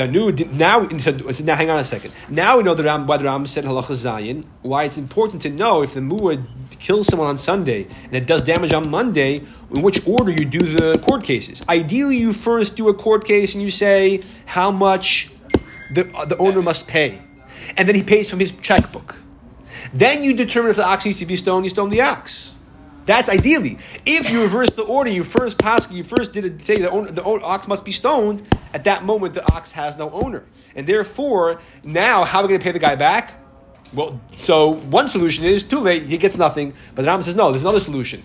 Danu, 0.00 0.32
now, 0.54 0.80
now, 1.44 1.54
hang 1.56 1.68
on 1.68 1.78
a 1.78 1.84
second. 1.84 2.14
Now 2.30 2.56
we 2.56 2.62
know 2.62 2.72
the 2.72 2.84
Ram, 2.84 3.06
why 3.06 3.18
the 3.18 3.24
Ram 3.24 3.46
said 3.46 3.64
halacha 3.64 3.92
zayin. 3.92 4.44
Why 4.62 4.84
it's 4.84 4.96
important 4.96 5.42
to 5.42 5.50
know 5.50 5.82
if 5.82 5.92
the 5.92 6.00
muad 6.00 6.46
kills 6.78 7.08
someone 7.08 7.28
on 7.28 7.36
Sunday 7.36 7.86
and 8.04 8.14
it 8.14 8.26
does 8.26 8.42
damage 8.42 8.72
on 8.72 8.88
Monday, 8.88 9.42
in 9.74 9.82
which 9.82 10.00
order 10.06 10.32
you 10.32 10.46
do 10.46 10.60
the 10.60 10.98
court 11.00 11.22
cases. 11.22 11.62
Ideally, 11.68 12.16
you 12.16 12.32
first 12.32 12.76
do 12.76 12.88
a 12.88 12.94
court 12.94 13.26
case 13.26 13.54
and 13.54 13.62
you 13.62 13.70
say 13.70 14.22
how 14.46 14.70
much 14.70 15.30
the 15.92 16.10
uh, 16.14 16.24
the 16.24 16.38
owner 16.38 16.62
must 16.62 16.88
pay, 16.88 17.20
and 17.76 17.86
then 17.86 17.94
he 17.94 18.02
pays 18.02 18.30
from 18.30 18.40
his 18.40 18.52
checkbook. 18.52 19.16
Then 19.92 20.22
you 20.22 20.34
determine 20.34 20.70
if 20.70 20.76
the 20.76 20.86
ox 20.86 21.04
needs 21.04 21.18
to 21.18 21.26
be 21.26 21.36
stoned. 21.36 21.66
You 21.66 21.70
stone 21.70 21.90
the 21.90 22.00
ox. 22.00 22.59
That's 23.10 23.28
ideally. 23.28 23.76
If 24.06 24.30
you 24.30 24.40
reverse 24.40 24.74
the 24.74 24.84
order, 24.84 25.10
you 25.10 25.24
first 25.24 25.58
pass, 25.58 25.90
you 25.90 26.04
first 26.04 26.32
did 26.32 26.44
it, 26.44 26.62
say 26.62 26.76
the, 26.76 26.88
owner, 26.88 27.10
the 27.10 27.24
ox 27.24 27.66
must 27.66 27.84
be 27.84 27.90
stoned. 27.90 28.40
At 28.72 28.84
that 28.84 29.02
moment, 29.02 29.34
the 29.34 29.44
ox 29.52 29.72
has 29.72 29.96
no 29.96 30.10
owner, 30.12 30.44
and 30.76 30.86
therefore, 30.86 31.60
now 31.82 32.22
how 32.22 32.38
are 32.38 32.42
we 32.44 32.50
going 32.50 32.60
to 32.60 32.64
pay 32.64 32.70
the 32.70 32.78
guy 32.78 32.94
back? 32.94 33.32
Well, 33.92 34.20
so 34.36 34.74
one 34.74 35.08
solution 35.08 35.44
is 35.44 35.64
too 35.64 35.80
late; 35.80 36.04
he 36.04 36.18
gets 36.18 36.36
nothing. 36.36 36.72
But 36.94 37.02
the 37.02 37.08
Ram 37.08 37.20
says 37.22 37.34
no. 37.34 37.50
There's 37.50 37.62
another 37.62 37.80
solution: 37.80 38.22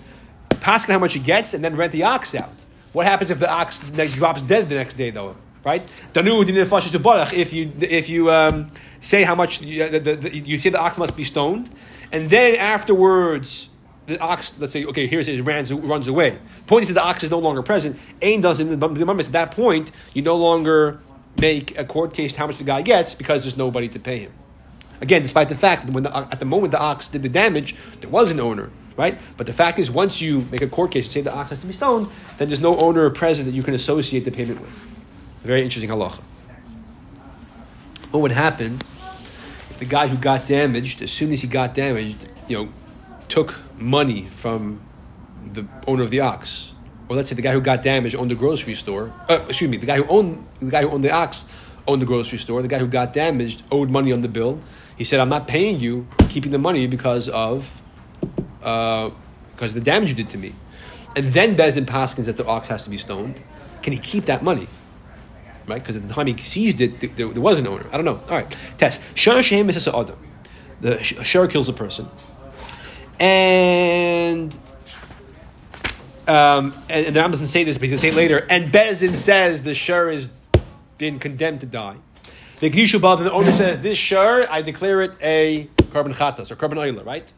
pass 0.59 0.85
how 0.85 0.99
much 0.99 1.13
he 1.13 1.19
gets, 1.19 1.55
and 1.55 1.63
then 1.63 1.75
rent 1.75 1.91
the 1.91 2.03
ox 2.03 2.35
out. 2.35 2.53
What 2.93 3.07
happens 3.07 3.31
if 3.31 3.39
the 3.39 3.49
ox 3.49 3.79
drops 4.13 4.43
dead 4.43 4.69
the 4.69 4.75
next 4.75 4.93
day, 4.93 5.09
though? 5.09 5.35
Right? 5.63 5.81
danu 6.13 6.43
If 6.43 7.53
you 7.53 7.71
if 7.81 8.07
you 8.07 8.29
um, 8.29 8.69
say 9.01 9.23
how 9.23 9.33
much 9.33 9.63
you, 9.63 9.89
the, 9.89 9.99
the, 9.99 10.35
you 10.35 10.59
say 10.59 10.69
the 10.69 10.79
ox 10.79 10.99
must 10.99 11.17
be 11.17 11.23
stoned, 11.23 11.71
and 12.11 12.29
then 12.29 12.55
afterwards 12.57 13.69
the 14.05 14.19
ox, 14.19 14.57
let's 14.59 14.73
say, 14.73 14.85
okay, 14.85 15.07
here's 15.07 15.27
it 15.27 15.41
runs, 15.41 15.71
runs 15.73 16.07
away. 16.07 16.37
Point 16.67 16.83
is 16.83 16.87
that 16.89 16.95
the 16.95 17.03
ox 17.03 17.23
is 17.23 17.31
no 17.31 17.39
longer 17.39 17.63
present. 17.63 17.97
Ain 18.21 18.41
doesn't. 18.41 18.71
At 18.71 19.31
that 19.31 19.51
point, 19.51 19.91
you 20.13 20.21
no 20.21 20.37
longer 20.37 20.99
make 21.39 21.77
a 21.77 21.85
court 21.85 22.13
case 22.13 22.35
how 22.35 22.47
much 22.47 22.57
the 22.57 22.63
guy 22.63 22.81
gets 22.81 23.15
because 23.15 23.43
there's 23.43 23.57
nobody 23.57 23.87
to 23.89 23.99
pay 23.99 24.19
him. 24.19 24.31
Again, 25.01 25.21
despite 25.21 25.49
the 25.49 25.55
fact 25.55 25.87
that 25.87 25.93
when 25.93 26.03
the, 26.03 26.15
at 26.15 26.39
the 26.39 26.45
moment 26.45 26.71
the 26.71 26.79
ox 26.79 27.09
did 27.09 27.23
the 27.23 27.29
damage, 27.29 27.75
there 27.99 28.09
was 28.09 28.31
an 28.31 28.39
owner, 28.39 28.69
right? 28.95 29.17
But 29.35 29.45
the 29.45 29.53
fact 29.53 29.77
is, 29.79 29.91
once 29.91 30.21
you 30.21 30.47
make 30.51 30.61
a 30.61 30.67
court 30.67 30.91
case 30.91 31.07
and 31.07 31.13
say 31.13 31.21
the 31.21 31.35
ox 31.35 31.49
has 31.49 31.61
to 31.61 31.67
be 31.67 31.73
stoned, 31.73 32.07
then 32.37 32.47
there's 32.47 32.61
no 32.61 32.77
owner 32.77 33.09
present 33.09 33.47
that 33.47 33.53
you 33.53 33.63
can 33.63 33.73
associate 33.73 34.23
the 34.23 34.31
payment 34.31 34.61
with. 34.61 34.71
Very 35.43 35.63
interesting 35.63 35.89
halacha. 35.89 36.21
What 38.11 38.21
would 38.21 38.31
happen 38.31 38.75
if 39.69 39.77
the 39.79 39.85
guy 39.85 40.07
who 40.07 40.15
got 40.15 40.47
damaged, 40.47 41.01
as 41.01 41.11
soon 41.11 41.33
as 41.33 41.41
he 41.41 41.47
got 41.47 41.73
damaged, 41.73 42.29
you 42.47 42.57
know, 42.57 42.71
took 43.27 43.55
money 43.79 44.25
from 44.25 44.81
the 45.53 45.65
owner 45.87 46.03
of 46.03 46.09
the 46.09 46.21
ox, 46.21 46.73
or 47.07 47.15
let's 47.15 47.29
say 47.29 47.35
the 47.35 47.41
guy 47.41 47.53
who 47.53 47.61
got 47.61 47.83
damaged 47.83 48.15
owned 48.15 48.31
the 48.31 48.35
grocery 48.35 48.75
store. 48.75 49.13
Uh, 49.29 49.43
excuse 49.47 49.69
me, 49.69 49.77
the 49.77 49.85
guy 49.85 49.97
who 49.97 50.05
owned 50.07 50.45
the 50.59 50.71
guy 50.71 50.81
who 50.81 50.89
owned 50.89 51.03
the 51.03 51.11
ox 51.11 51.49
owned 51.87 52.01
the 52.01 52.05
grocery 52.05 52.37
store. 52.37 52.61
The 52.61 52.67
guy 52.67 52.79
who 52.79 52.87
got 52.87 53.13
damaged 53.13 53.63
owed 53.71 53.89
money 53.89 54.11
on 54.11 54.21
the 54.21 54.29
bill. 54.29 54.59
He 54.97 55.03
said, 55.03 55.19
"I'm 55.19 55.29
not 55.29 55.47
paying 55.47 55.79
you, 55.79 56.07
keeping 56.29 56.51
the 56.51 56.57
money 56.57 56.87
because 56.87 57.29
of 57.29 57.81
uh, 58.63 59.11
because 59.51 59.69
of 59.69 59.75
the 59.75 59.81
damage 59.81 60.09
you 60.09 60.15
did 60.15 60.29
to 60.29 60.37
me." 60.37 60.53
And 61.15 61.27
then 61.27 61.55
Bezdin 61.55 61.85
Paskins 61.85 62.25
that 62.25 62.37
the 62.37 62.45
ox 62.45 62.67
has 62.67 62.83
to 62.83 62.89
be 62.89 62.97
stoned. 62.97 63.41
Can 63.81 63.93
he 63.93 63.99
keep 63.99 64.25
that 64.25 64.43
money? 64.43 64.67
Right? 65.67 65.81
Because 65.81 65.95
at 65.95 66.03
the 66.03 66.13
time 66.13 66.27
he 66.27 66.37
seized 66.37 66.81
it, 66.81 66.99
th- 66.99 67.13
there, 67.13 67.27
was 67.27 67.57
an 67.57 67.67
owner. 67.67 67.85
I 67.91 67.97
don't 67.97 68.05
know. 68.05 68.19
All 68.29 68.37
right. 68.37 68.49
Test. 68.77 69.01
Shar 69.17 69.41
Shem 69.41 69.69
is 69.69 69.87
Adam. 69.87 70.17
The 70.81 71.01
sh- 71.01 71.21
shar 71.23 71.47
kills 71.47 71.69
a 71.69 71.73
person. 71.73 72.05
And 73.19 74.57
um, 76.27 76.73
and, 76.89 77.07
and 77.07 77.15
the 77.15 77.19
Rambam 77.19 77.31
doesn't 77.31 77.47
say 77.47 77.63
this, 77.63 77.77
but 77.77 77.87
he's 77.87 77.91
going 77.91 78.01
to 78.01 78.07
say 78.07 78.13
it 78.13 78.15
later. 78.15 78.45
And 78.49 78.71
Bezin 78.71 79.15
says 79.15 79.63
the 79.63 79.75
shur 79.75 80.09
is 80.09 80.31
been 80.97 81.19
condemned 81.19 81.61
to 81.61 81.67
die. 81.67 81.97
The 82.59 82.69
Gishu 82.69 82.99
Bav, 82.99 83.23
the 83.23 83.31
owner 83.31 83.51
says, 83.51 83.81
This 83.81 83.97
shur, 83.97 84.47
I 84.49 84.61
declare 84.61 85.01
it 85.01 85.11
a 85.21 85.69
korban 85.91 86.15
chatas 86.15 86.51
or 86.51 86.55
korban 86.55 86.77
oiler, 86.77 87.03
right? 87.03 87.31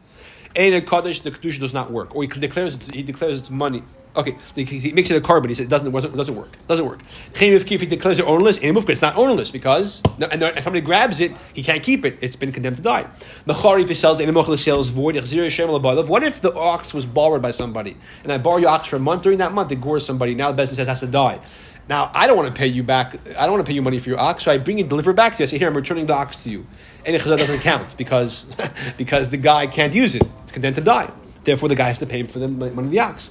Ain't 0.56 0.74
a 0.74 0.80
kaddish, 0.80 1.20
the 1.20 1.30
kedusha 1.30 1.60
does 1.60 1.74
not 1.74 1.90
work, 1.90 2.14
or 2.14 2.22
he 2.22 2.28
declares 2.28 2.74
it's, 2.74 2.88
he 2.88 3.02
declares 3.02 3.38
it's 3.38 3.50
money. 3.50 3.82
Okay, 4.18 4.36
he 4.56 4.92
makes 4.92 5.12
it 5.12 5.16
a 5.16 5.24
korban. 5.24 5.48
He 5.48 5.54
said 5.54 5.66
it 5.66 5.68
doesn't, 5.68 5.94
it 5.94 6.16
doesn't 6.16 6.34
work. 6.34 6.52
It 6.52 6.66
doesn't 6.66 6.84
work. 6.84 6.98
If 7.40 7.68
he 7.68 7.86
declares 7.86 8.18
it 8.18 8.26
ownerless, 8.26 8.58
it's 8.60 9.02
not 9.02 9.16
ownerless 9.16 9.52
because 9.52 10.02
and 10.20 10.42
if 10.42 10.64
somebody 10.64 10.84
grabs 10.84 11.20
it, 11.20 11.30
he 11.54 11.62
can't 11.62 11.84
keep 11.84 12.04
it. 12.04 12.18
It's 12.20 12.34
been 12.34 12.50
condemned 12.50 12.78
to 12.78 12.82
die. 12.82 13.06
If 13.46 13.88
he 13.88 13.94
sells 13.94 14.18
sells 14.18 14.88
void. 14.88 15.16
What 15.16 16.24
if 16.24 16.40
the 16.40 16.52
ox 16.52 16.92
was 16.92 17.06
borrowed 17.06 17.42
by 17.42 17.52
somebody 17.52 17.96
and 18.24 18.32
I 18.32 18.38
borrow 18.38 18.56
your 18.56 18.70
ox 18.70 18.86
for 18.86 18.96
a 18.96 18.98
month? 18.98 19.22
During 19.22 19.38
that 19.38 19.52
month, 19.52 19.70
it 19.70 19.80
gores 19.80 20.04
somebody. 20.04 20.34
Now 20.34 20.50
the 20.50 20.56
business 20.56 20.78
says 20.78 20.88
has 20.88 21.00
to 21.00 21.06
die. 21.06 21.38
Now 21.88 22.10
I 22.12 22.26
don't 22.26 22.36
want 22.36 22.52
to 22.52 22.58
pay 22.58 22.66
you 22.66 22.82
back. 22.82 23.14
I 23.36 23.42
don't 23.46 23.52
want 23.52 23.64
to 23.64 23.70
pay 23.70 23.74
you 23.74 23.82
money 23.82 24.00
for 24.00 24.08
your 24.08 24.18
ox, 24.18 24.42
so 24.42 24.50
I 24.50 24.58
bring 24.58 24.80
it, 24.80 24.88
deliver 24.88 25.12
it 25.12 25.16
back 25.16 25.34
to 25.36 25.38
you. 25.38 25.44
I 25.44 25.46
say, 25.46 25.58
here, 25.58 25.68
I'm 25.68 25.76
returning 25.76 26.06
the 26.06 26.14
ox 26.14 26.42
to 26.42 26.50
you. 26.50 26.66
And 27.06 27.14
it 27.14 27.22
doesn't 27.22 27.60
count 27.60 27.96
because 27.96 28.52
because 28.96 29.30
the 29.30 29.36
guy 29.36 29.68
can't 29.68 29.94
use 29.94 30.14
it. 30.16 30.24
It's 30.42 30.52
condemned 30.52 30.76
to 30.76 30.82
die. 30.82 31.10
Therefore, 31.44 31.68
the 31.68 31.76
guy 31.76 31.88
has 31.88 31.98
to 32.00 32.06
pay 32.06 32.20
him 32.20 32.26
for 32.26 32.40
the 32.40 32.48
money 32.48 32.70
of 32.70 32.90
the 32.90 33.00
ox. 33.00 33.30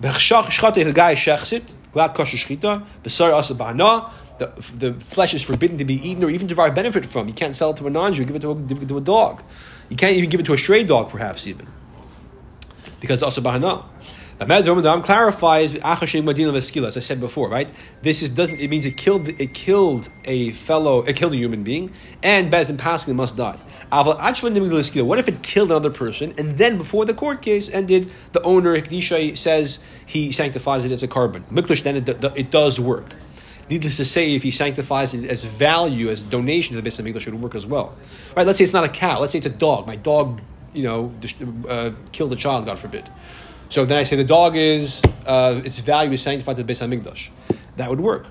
The 0.00 0.92
guy 0.94 1.14
shechs 1.14 1.52
it, 1.52 1.74
glad 1.92 2.14
kosher 2.14 2.36
shchita, 2.36 2.84
asabana. 3.04 4.10
The, 4.38 4.46
the 4.76 4.92
flesh 5.00 5.32
is 5.32 5.42
forbidden 5.42 5.78
to 5.78 5.84
be 5.86 5.94
eaten 5.94 6.22
or 6.22 6.28
even 6.28 6.46
derive 6.46 6.74
benefit 6.74 7.06
from. 7.06 7.26
You 7.26 7.32
can't 7.32 7.54
sell 7.54 7.70
it 7.70 7.76
to 7.78 7.86
a 7.86 7.90
non-Jew, 7.90 8.24
give 8.24 8.36
it 8.36 8.42
to 8.42 8.50
a, 8.50 8.54
give 8.54 8.82
it 8.82 8.88
to 8.88 8.98
a 8.98 9.00
dog. 9.00 9.42
You 9.88 9.96
can't 9.96 10.14
even 10.16 10.28
give 10.28 10.40
it 10.40 10.46
to 10.46 10.52
a 10.52 10.58
stray 10.58 10.84
dog, 10.84 11.08
perhaps 11.10 11.46
even, 11.46 11.66
because 13.00 13.22
asabana. 13.22 13.84
The 14.38 14.44
Ram 14.44 15.00
clarifies 15.02 15.74
as 15.74 16.96
I 16.96 17.00
said 17.00 17.20
before, 17.20 17.48
right? 17.48 17.70
This 18.02 18.22
is 18.22 18.28
doesn't 18.28 18.60
it 18.60 18.68
means 18.68 18.84
it 18.84 18.98
killed 18.98 19.28
it 19.28 19.54
killed 19.54 20.10
a 20.26 20.50
fellow 20.50 21.02
it 21.04 21.16
killed 21.16 21.32
a 21.32 21.36
human 21.36 21.62
being 21.62 21.90
and 22.22 22.52
Bezdin 22.52 22.76
Paskin 22.76 23.14
must 23.14 23.38
die. 23.38 23.58
What 23.90 25.18
if 25.18 25.28
it 25.28 25.42
killed 25.42 25.70
another 25.70 25.90
person 25.90 26.34
and 26.38 26.58
then 26.58 26.78
before 26.78 27.04
the 27.04 27.14
court 27.14 27.42
case 27.42 27.70
ended, 27.70 28.10
the 28.32 28.42
owner 28.42 28.80
Hikdisha 28.80 29.36
says 29.36 29.78
he 30.04 30.32
sanctifies 30.32 30.84
it 30.84 30.92
as 30.92 31.02
a 31.02 31.08
korban. 31.08 31.44
Mikdash 31.52 31.82
then 31.82 31.96
it, 31.96 32.08
it 32.36 32.50
does 32.50 32.80
work. 32.80 33.14
Needless 33.68 33.96
to 33.96 34.04
say, 34.04 34.34
if 34.34 34.44
he 34.44 34.52
sanctifies 34.52 35.12
it 35.12 35.28
as 35.28 35.44
value, 35.44 36.08
as 36.08 36.22
donation 36.22 36.76
to 36.76 36.82
the 36.82 36.88
Beis 36.88 37.02
Hamikdash, 37.02 37.26
it 37.26 37.32
would 37.32 37.42
work 37.42 37.54
as 37.56 37.66
well. 37.66 37.96
Right? 38.36 38.46
Let's 38.46 38.58
say 38.58 38.64
it's 38.64 38.72
not 38.72 38.84
a 38.84 38.88
cow. 38.88 39.20
Let's 39.20 39.32
say 39.32 39.38
it's 39.38 39.46
a 39.46 39.50
dog. 39.50 39.88
My 39.88 39.96
dog, 39.96 40.40
you 40.72 40.84
know, 40.84 41.12
uh, 41.68 41.90
killed 42.12 42.32
a 42.32 42.36
child, 42.36 42.66
God 42.66 42.78
forbid. 42.78 43.08
So 43.68 43.84
then 43.84 43.98
I 43.98 44.04
say 44.04 44.14
the 44.14 44.22
dog 44.22 44.54
is 44.54 45.02
uh, 45.26 45.60
its 45.64 45.80
value 45.80 46.12
is 46.12 46.22
sanctified 46.22 46.56
to 46.56 46.62
the 46.62 46.72
Beis 46.72 46.86
Hamikdash. 46.86 47.28
That 47.76 47.90
would 47.90 48.00
work 48.00 48.26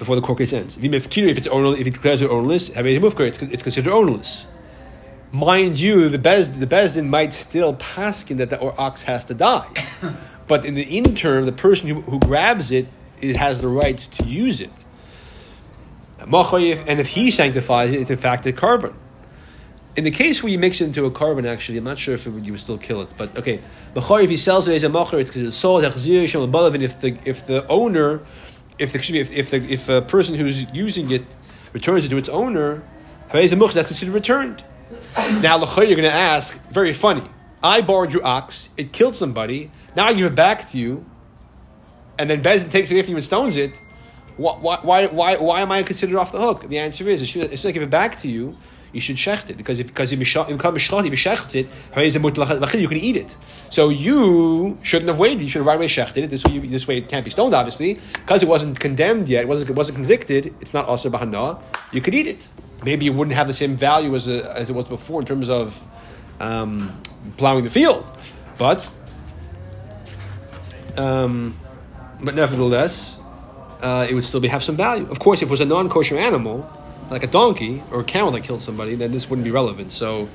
before 0.00 0.16
the 0.16 0.22
court 0.22 0.38
case 0.38 0.52
ends. 0.52 0.78
If 0.82 1.06
it's 1.06 1.46
ownerless, 1.46 1.78
if 1.78 1.84
he 1.84 1.92
declares 1.92 2.22
it 2.22 2.30
ownerless, 2.30 2.70
it's, 2.70 3.42
it's 3.42 3.62
considered 3.62 3.92
ownerless. 3.92 4.46
Mind 5.30 5.78
you, 5.78 6.08
the 6.08 6.18
Bez, 6.18 6.58
the 6.58 6.66
Bezdin 6.66 7.08
might 7.08 7.32
still 7.32 7.74
pass, 7.74 8.24
paskin 8.24 8.38
that 8.38 8.50
the 8.50 8.58
ox 8.60 9.04
has 9.04 9.26
to 9.26 9.34
die, 9.34 9.68
but 10.48 10.64
in 10.64 10.74
the 10.74 10.82
interim, 10.82 11.44
the 11.44 11.52
person 11.52 11.88
who, 11.88 12.00
who 12.00 12.18
grabs 12.18 12.72
it, 12.72 12.88
it 13.20 13.36
has 13.36 13.60
the 13.60 13.68
right 13.68 13.98
to 13.98 14.24
use 14.24 14.62
it. 14.62 14.72
And 16.18 17.00
if 17.00 17.08
he 17.08 17.30
sanctifies 17.30 17.92
it, 17.92 18.00
it's 18.00 18.10
in 18.10 18.16
fact 18.16 18.46
a 18.46 18.52
korban. 18.52 18.94
In 19.96 20.04
the 20.04 20.10
case 20.10 20.42
where 20.42 20.50
you 20.50 20.58
mix 20.58 20.80
it 20.80 20.86
into 20.86 21.04
a 21.04 21.10
korban, 21.10 21.44
actually, 21.44 21.76
I'm 21.76 21.84
not 21.84 21.98
sure 21.98 22.14
if 22.14 22.26
would, 22.26 22.46
you 22.46 22.52
would 22.52 22.60
still 22.60 22.78
kill 22.78 23.02
it. 23.02 23.10
But 23.18 23.36
okay, 23.36 23.60
if 23.94 24.30
he 24.30 24.38
sells 24.38 24.66
it 24.66 24.74
as 24.74 24.82
a 24.82 24.88
because 24.88 25.36
it's 25.36 25.56
sold. 25.56 25.84
And 25.84 25.94
if 25.94 27.00
the 27.00 27.18
if 27.24 27.46
the 27.46 27.66
owner, 27.68 28.20
if 28.80 28.94
excuse 28.94 29.12
me, 29.12 29.20
if, 29.20 29.30
if 29.32 29.50
the 29.50 29.58
if 29.72 29.88
a 29.88 30.02
person 30.02 30.34
who's 30.34 30.64
using 30.72 31.10
it 31.10 31.36
returns 31.72 32.04
it 32.04 32.08
to 32.08 32.16
its 32.16 32.28
owner, 32.28 32.82
that's 33.30 33.52
considered 33.52 34.14
returned. 34.14 34.64
Now, 35.40 35.58
you're 35.58 35.96
going 35.96 36.02
to 36.02 36.12
ask, 36.12 36.60
very 36.70 36.92
funny. 36.92 37.22
I 37.62 37.80
borrowed 37.80 38.12
your 38.12 38.26
ox. 38.26 38.70
It 38.76 38.92
killed 38.92 39.14
somebody. 39.14 39.70
Now 39.94 40.06
I 40.06 40.14
give 40.14 40.26
it 40.26 40.34
back 40.34 40.68
to 40.70 40.78
you, 40.78 41.04
and 42.18 42.28
then 42.28 42.42
Bezin 42.42 42.70
takes 42.70 42.90
it 42.90 42.94
away 42.94 43.02
from 43.02 43.10
you 43.10 43.16
and 43.16 43.24
stones 43.24 43.56
it. 43.56 43.80
Why, 44.36 44.78
why, 44.82 45.06
why, 45.08 45.36
why 45.36 45.60
am 45.60 45.70
I 45.70 45.82
considered 45.82 46.16
off 46.16 46.32
the 46.32 46.40
hook? 46.40 46.68
The 46.68 46.78
answer 46.78 47.06
is, 47.06 47.20
as 47.20 47.30
soon 47.30 47.42
as 47.42 47.66
I 47.66 47.72
give 47.72 47.82
it 47.82 47.90
back 47.90 48.18
to 48.20 48.28
you, 48.28 48.56
you 48.92 49.00
should 49.00 49.16
shecht 49.16 49.50
it 49.50 49.56
because 49.56 49.80
if 49.80 49.86
because 49.88 50.12
you 50.12 50.18
become 50.18 50.74
mishlat, 50.74 51.06
if 51.06 51.12
you 51.12 51.18
shecht 51.18 51.54
it, 51.54 52.80
you 52.80 52.88
can 52.88 52.96
eat 52.96 53.16
it. 53.16 53.36
So 53.70 53.88
you 53.88 54.78
shouldn't 54.82 55.08
have 55.08 55.18
waited. 55.18 55.42
You 55.42 55.48
should 55.48 55.60
have 55.60 55.66
right 55.66 55.76
away 55.76 55.88
shechted 55.88 56.24
it. 56.24 56.30
This 56.30 56.44
way, 56.44 56.54
you, 56.54 56.60
this 56.62 56.88
way 56.88 56.98
it 56.98 57.08
can't 57.08 57.24
be 57.24 57.30
stoned. 57.30 57.54
Obviously, 57.54 57.94
because 57.94 58.42
it 58.42 58.48
wasn't 58.48 58.80
condemned 58.80 59.28
yet, 59.28 59.42
it 59.42 59.48
wasn't 59.48 59.70
it 59.70 59.76
wasn't 59.76 59.96
convicted. 59.96 60.54
It's 60.60 60.74
not 60.74 60.86
also 60.86 61.08
bahana. 61.10 61.60
You 61.92 62.00
could 62.00 62.14
eat 62.14 62.26
it. 62.26 62.48
Maybe 62.84 63.06
it 63.06 63.14
wouldn't 63.14 63.36
have 63.36 63.46
the 63.46 63.52
same 63.52 63.76
value 63.76 64.14
as 64.14 64.26
a, 64.26 64.50
as 64.56 64.70
it 64.70 64.72
was 64.72 64.88
before 64.88 65.20
in 65.20 65.26
terms 65.26 65.48
of 65.50 65.86
um, 66.40 66.98
plowing 67.36 67.64
the 67.64 67.70
field, 67.70 68.10
but 68.56 68.90
um, 70.96 71.58
but 72.22 72.34
nevertheless, 72.34 73.20
uh, 73.82 74.06
it 74.08 74.14
would 74.14 74.24
still 74.24 74.40
be, 74.40 74.48
have 74.48 74.62
some 74.62 74.76
value. 74.76 75.06
Of 75.10 75.18
course, 75.18 75.42
if 75.42 75.48
it 75.48 75.50
was 75.50 75.60
a 75.60 75.66
non-kosher 75.66 76.16
animal 76.16 76.68
like 77.10 77.22
a 77.22 77.26
donkey 77.26 77.82
or 77.90 78.00
a 78.00 78.04
camel 78.04 78.30
that 78.32 78.44
killed 78.44 78.60
somebody, 78.60 78.94
then 78.94 79.12
this 79.12 79.28
wouldn't 79.28 79.44
be 79.44 79.50
relevant. 79.50 79.92
So 79.92 80.28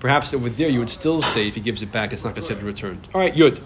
perhaps 0.00 0.32
over 0.34 0.48
there 0.48 0.68
you 0.68 0.78
would 0.78 0.90
still 0.90 1.22
say 1.22 1.46
if 1.46 1.54
he 1.54 1.60
gives 1.60 1.82
it 1.82 1.92
back, 1.92 2.12
it's 2.12 2.24
not 2.24 2.34
going 2.34 2.46
to 2.46 2.54
considered 2.54 2.66
returned. 2.66 3.08
All 3.14 3.20
right, 3.20 3.34
good. 3.34 3.60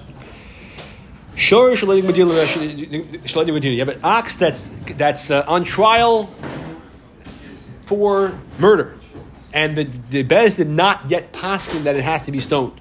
You 3.74 3.84
have 3.84 3.90
an 3.90 4.00
ox 4.02 4.36
that's 4.36 4.68
that's 4.94 5.30
uh, 5.30 5.44
on 5.46 5.64
trial 5.64 6.30
for 7.84 8.38
murder, 8.58 8.96
and 9.52 9.76
the 9.76 9.84
the 9.84 10.22
Bez 10.22 10.54
did 10.54 10.68
not 10.68 11.10
yet 11.10 11.32
pass 11.32 11.66
him 11.66 11.84
that 11.84 11.94
it 11.94 12.04
has 12.04 12.24
to 12.24 12.32
be 12.32 12.40
stoned. 12.40 12.80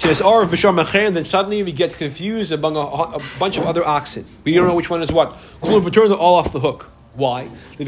And 0.00 1.16
then 1.16 1.24
suddenly 1.24 1.64
he 1.64 1.72
gets 1.72 1.96
confused 1.96 2.52
among 2.52 2.76
a, 2.76 2.80
a, 2.80 3.20
bunch 3.40 3.58
of 3.58 3.66
other 3.66 3.84
oxen. 3.84 4.24
We 4.44 4.54
don't 4.54 4.68
know 4.68 4.76
which 4.76 4.88
one 4.88 5.02
is 5.02 5.10
what. 5.10 5.36
We'll 5.60 5.80
return 5.80 6.08
them 6.08 6.20
all 6.20 6.36
off 6.36 6.52
the 6.52 6.60
hook. 6.60 6.88
Why? 7.18 7.50
The 7.78 7.84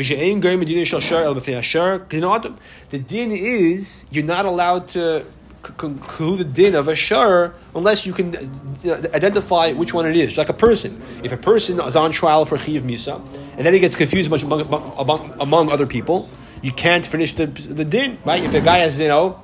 din 2.98 3.30
is 3.30 4.06
you're 4.10 4.24
not 4.24 4.44
allowed 4.44 4.88
to 4.88 5.24
conclude 5.62 6.38
the 6.40 6.44
din 6.44 6.74
of 6.74 6.88
a 6.88 6.96
shar 6.96 7.54
unless 7.74 8.04
you 8.04 8.12
can 8.12 8.34
uh, 8.34 9.06
identify 9.14 9.72
which 9.72 9.94
one 9.94 10.06
it 10.06 10.16
is. 10.16 10.36
Like 10.36 10.48
a 10.48 10.54
person. 10.54 11.00
If 11.22 11.30
a 11.30 11.36
person 11.36 11.78
is 11.80 11.94
on 11.94 12.10
trial 12.10 12.44
for 12.44 12.58
chiv 12.58 12.82
misa 12.82 13.24
and 13.56 13.64
then 13.64 13.72
he 13.72 13.78
gets 13.78 13.94
confused 13.94 14.32
among, 14.32 14.62
among, 14.98 15.34
among 15.40 15.70
other 15.70 15.86
people, 15.86 16.28
you 16.60 16.72
can't 16.72 17.06
finish 17.06 17.32
the, 17.34 17.46
the 17.46 17.84
din, 17.84 18.18
right? 18.24 18.42
If 18.42 18.52
a 18.52 18.60
guy 18.60 18.78
has, 18.78 18.98
you 18.98 19.06
know, 19.08 19.40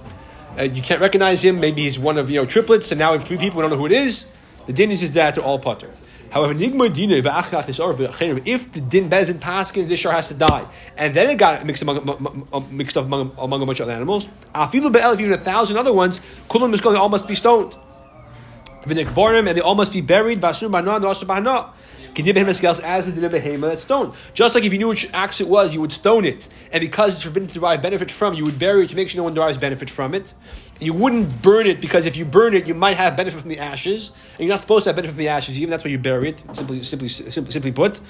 uh, 0.58 0.62
you 0.62 0.82
can't 0.82 1.00
recognize 1.00 1.44
him, 1.44 1.60
maybe 1.60 1.82
he's 1.82 1.98
one 1.98 2.18
of, 2.18 2.28
you 2.28 2.40
know, 2.40 2.46
triplets, 2.46 2.90
and 2.90 2.98
now 2.98 3.12
we 3.12 3.18
have 3.18 3.26
three 3.28 3.38
people, 3.38 3.58
we 3.58 3.62
don't 3.62 3.70
know 3.70 3.76
who 3.76 3.86
it 3.86 3.92
is, 3.92 4.32
the 4.66 4.72
din 4.72 4.90
is 4.90 5.00
his 5.00 5.12
dad 5.12 5.34
to 5.36 5.42
all 5.42 5.60
putter. 5.60 5.90
However, 6.30 6.52
if 6.58 6.72
the 8.72 8.80
din 8.80 9.08
bezin 9.08 9.38
paskin, 9.38 9.86
this 9.88 10.00
shar 10.00 10.12
has 10.12 10.28
to 10.28 10.34
die, 10.34 10.66
and 10.96 11.14
then 11.14 11.30
it 11.30 11.38
got 11.38 11.64
mixed 11.64 11.82
among 11.82 12.48
mixed 12.70 12.96
up 12.96 13.06
among, 13.06 13.32
among 13.38 13.62
a 13.62 13.66
bunch 13.66 13.80
of 13.80 13.84
other 13.88 13.94
animals. 13.94 14.28
Afilu 14.54 14.92
be'el, 14.92 15.12
if 15.12 15.20
even 15.20 15.32
a 15.32 15.38
thousand 15.38 15.76
other 15.76 15.92
ones, 15.92 16.20
kulam 16.48 16.74
is 16.74 16.80
going 16.80 16.96
all 16.96 17.08
must 17.08 17.26
be 17.28 17.34
stoned. 17.34 17.74
V'nikborim, 18.84 19.48
and 19.48 19.56
they 19.56 19.60
all 19.60 19.74
must 19.74 19.92
be 19.92 20.00
buried. 20.00 20.40
Basur 20.40 20.70
b'ana, 20.70 20.96
and 20.96 21.04
also 21.04 21.26
b'ana. 21.26 21.70
As 22.18 22.24
the 22.24 23.12
din 23.12 23.24
of 23.24 23.32
behema 23.32 23.68
that's 23.68 23.82
stoned. 23.82 24.14
Just 24.32 24.54
like 24.54 24.64
if 24.64 24.72
you 24.72 24.78
knew 24.78 24.88
which 24.88 25.06
axe 25.12 25.42
it 25.42 25.48
was, 25.48 25.74
you 25.74 25.82
would 25.82 25.92
stone 25.92 26.24
it. 26.24 26.48
And 26.72 26.80
because 26.80 27.12
it's 27.12 27.22
forbidden 27.22 27.46
to 27.48 27.54
derive 27.54 27.82
benefit 27.82 28.10
from, 28.10 28.32
you 28.32 28.46
would 28.46 28.58
bury 28.58 28.84
it 28.84 28.88
to 28.88 28.96
make 28.96 29.10
sure 29.10 29.18
no 29.18 29.24
one 29.24 29.34
derives 29.34 29.58
benefit 29.58 29.90
from 29.90 30.14
it. 30.14 30.32
You 30.78 30.92
wouldn't 30.92 31.42
burn 31.42 31.66
it 31.66 31.80
because 31.80 32.06
if 32.06 32.16
you 32.16 32.24
burn 32.24 32.54
it, 32.54 32.66
you 32.66 32.74
might 32.74 32.96
have 32.96 33.16
benefit 33.16 33.40
from 33.40 33.48
the 33.48 33.58
ashes. 33.58 34.12
And 34.32 34.46
you're 34.46 34.54
not 34.54 34.60
supposed 34.60 34.84
to 34.84 34.90
have 34.90 34.96
benefit 34.96 35.14
from 35.14 35.18
the 35.18 35.28
ashes, 35.28 35.58
even 35.58 35.70
that's 35.70 35.84
why 35.84 35.90
you 35.90 35.98
bury 35.98 36.30
it, 36.30 36.42
simply, 36.52 36.82
simply, 36.82 37.08
simply, 37.08 37.52
simply 37.52 37.72
put. 37.72 38.00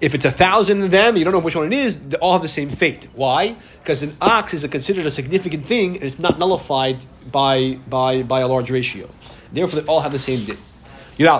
If 0.00 0.14
it's 0.14 0.24
a 0.24 0.30
thousand 0.30 0.82
of 0.82 0.90
them, 0.90 1.16
you 1.16 1.24
don't 1.24 1.32
know 1.32 1.38
which 1.38 1.56
one 1.56 1.66
it 1.66 1.72
is, 1.72 1.96
they 1.96 2.16
all 2.18 2.32
have 2.32 2.42
the 2.42 2.48
same 2.48 2.68
fate. 2.68 3.06
Why? 3.14 3.56
Because 3.78 4.02
an 4.02 4.14
ox 4.20 4.52
is 4.52 4.64
a, 4.64 4.68
considered 4.68 5.06
a 5.06 5.10
significant 5.10 5.64
thing 5.64 5.94
and 5.94 6.02
it's 6.02 6.18
not 6.18 6.38
nullified 6.38 7.06
by, 7.30 7.78
by, 7.88 8.22
by 8.22 8.40
a 8.40 8.48
large 8.48 8.70
ratio. 8.70 9.08
Therefore, 9.52 9.80
they 9.80 9.86
all 9.86 10.00
have 10.00 10.12
the 10.12 10.18
same 10.18 10.44
din. 10.44 10.58
You're 11.16 11.30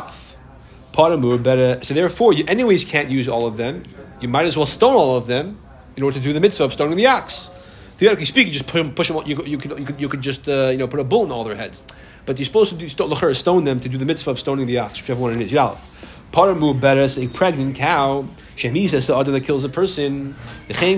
Paramur 0.94 1.42
better. 1.42 1.82
So 1.82 1.92
therefore, 1.92 2.32
you 2.32 2.44
anyways 2.46 2.84
can't 2.84 3.10
use 3.10 3.28
all 3.28 3.46
of 3.46 3.56
them. 3.56 3.82
You 4.20 4.28
might 4.28 4.46
as 4.46 4.56
well 4.56 4.66
stone 4.66 4.94
all 4.94 5.16
of 5.16 5.26
them 5.26 5.58
in 5.96 6.02
order 6.02 6.18
to 6.18 6.24
do 6.24 6.32
the 6.32 6.40
mitzvah 6.40 6.64
of 6.64 6.72
stoning 6.72 6.96
the 6.96 7.08
ox. 7.08 7.50
Theoretically 7.96 8.26
speaking, 8.26 8.52
just 8.52 8.66
push 8.66 8.82
them, 8.82 8.92
push 8.94 9.08
them 9.08 9.22
you, 9.24 9.42
you, 9.44 9.58
could, 9.58 9.78
you, 9.78 9.94
you 9.98 10.08
just 10.16 10.48
uh, 10.48 10.68
you 10.70 10.78
know 10.78 10.88
put 10.88 11.00
a 11.00 11.04
bull 11.04 11.24
in 11.24 11.30
all 11.30 11.44
their 11.44 11.56
heads. 11.56 11.82
But 12.26 12.38
you're 12.38 12.46
supposed 12.46 12.70
to 12.70 12.76
do, 12.76 12.86
l'chera, 13.04 13.34
stone 13.36 13.64
them 13.64 13.80
to 13.80 13.88
do 13.88 13.98
the 13.98 14.04
mitzvah 14.04 14.30
of 14.32 14.40
stoning 14.40 14.66
the 14.66 14.78
ox, 14.78 15.00
whichever 15.00 15.20
one 15.20 15.32
it 15.32 15.40
is. 15.40 15.52
Yalef. 15.52 15.90
Paramu 16.32 16.78
beres, 16.80 17.22
a 17.22 17.28
pregnant 17.28 17.76
cow, 17.76 18.26
Shemisa 18.56 18.94
is 18.94 19.06
the 19.06 19.16
other 19.16 19.30
that 19.32 19.42
kills 19.42 19.62
a 19.64 19.68
person. 19.68 20.34
Any 20.68 20.94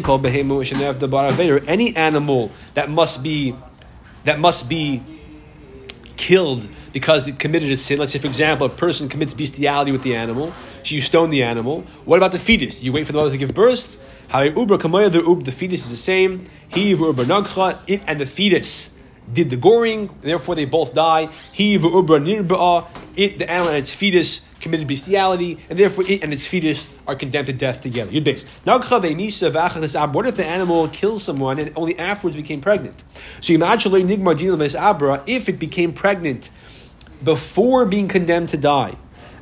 animal 1.96 2.50
that 2.74 2.90
must 2.90 3.22
be 3.22 3.54
that 4.24 4.40
must 4.40 4.68
be 4.68 5.02
killed 6.16 6.68
because 6.92 7.28
it 7.28 7.38
committed 7.38 7.70
a 7.70 7.76
sin. 7.76 7.98
Let's 7.98 8.12
say, 8.12 8.18
for 8.18 8.26
example, 8.26 8.66
a 8.66 8.70
person 8.70 9.09
commits 9.09 9.35
bestiality 9.35 9.92
with 9.92 10.02
the 10.02 10.14
animal, 10.16 10.52
so 10.82 10.94
you 10.94 11.00
stone 11.00 11.30
the 11.30 11.42
animal. 11.42 11.82
What 12.04 12.16
about 12.16 12.32
the 12.32 12.38
fetus? 12.38 12.82
You 12.82 12.92
wait 12.92 13.06
for 13.06 13.12
the 13.12 13.18
mother 13.18 13.30
to 13.30 13.38
give 13.38 13.54
birth. 13.54 14.02
Hari 14.28 14.52
ubra 14.52 14.78
kamoya 14.78 15.10
the 15.10 15.24
ub. 15.24 15.44
The 15.44 15.52
fetus 15.52 15.84
is 15.84 15.90
the 15.90 15.96
same. 15.96 16.44
He 16.68 16.94
ubra 16.94 17.24
nagcha. 17.24 17.78
It 17.86 18.02
and 18.06 18.20
the 18.20 18.26
fetus 18.26 18.98
did 19.32 19.50
the 19.50 19.56
goring. 19.56 20.10
Therefore, 20.20 20.54
they 20.54 20.64
both 20.64 20.94
die. 20.94 21.28
He 21.52 21.78
ubra 21.78 22.20
nirba'a. 22.20 22.86
It 23.16 23.38
the 23.38 23.50
animal 23.50 23.70
and 23.70 23.78
its 23.78 23.94
fetus 23.94 24.42
committed 24.60 24.88
bestiality, 24.88 25.58
and 25.70 25.78
therefore 25.78 26.04
it 26.08 26.22
and 26.24 26.32
its 26.32 26.46
fetus 26.46 26.88
are 27.06 27.14
condemned 27.14 27.46
to 27.46 27.52
death 27.52 27.80
together. 27.82 28.10
You're 28.10 28.22
base. 28.22 28.44
What 28.64 28.92
if 30.26 30.36
the 30.36 30.44
animal 30.44 30.88
kills 30.88 31.22
someone 31.22 31.58
and 31.60 31.72
only 31.76 31.96
afterwards 31.98 32.36
became 32.36 32.60
pregnant? 32.60 33.02
So 33.40 33.52
imagine 33.52 34.74
abra 34.74 35.22
if 35.26 35.48
it 35.48 35.58
became 35.60 35.92
pregnant 35.92 36.50
before 37.22 37.86
being 37.86 38.08
condemned 38.08 38.48
to 38.50 38.56
die. 38.56 38.96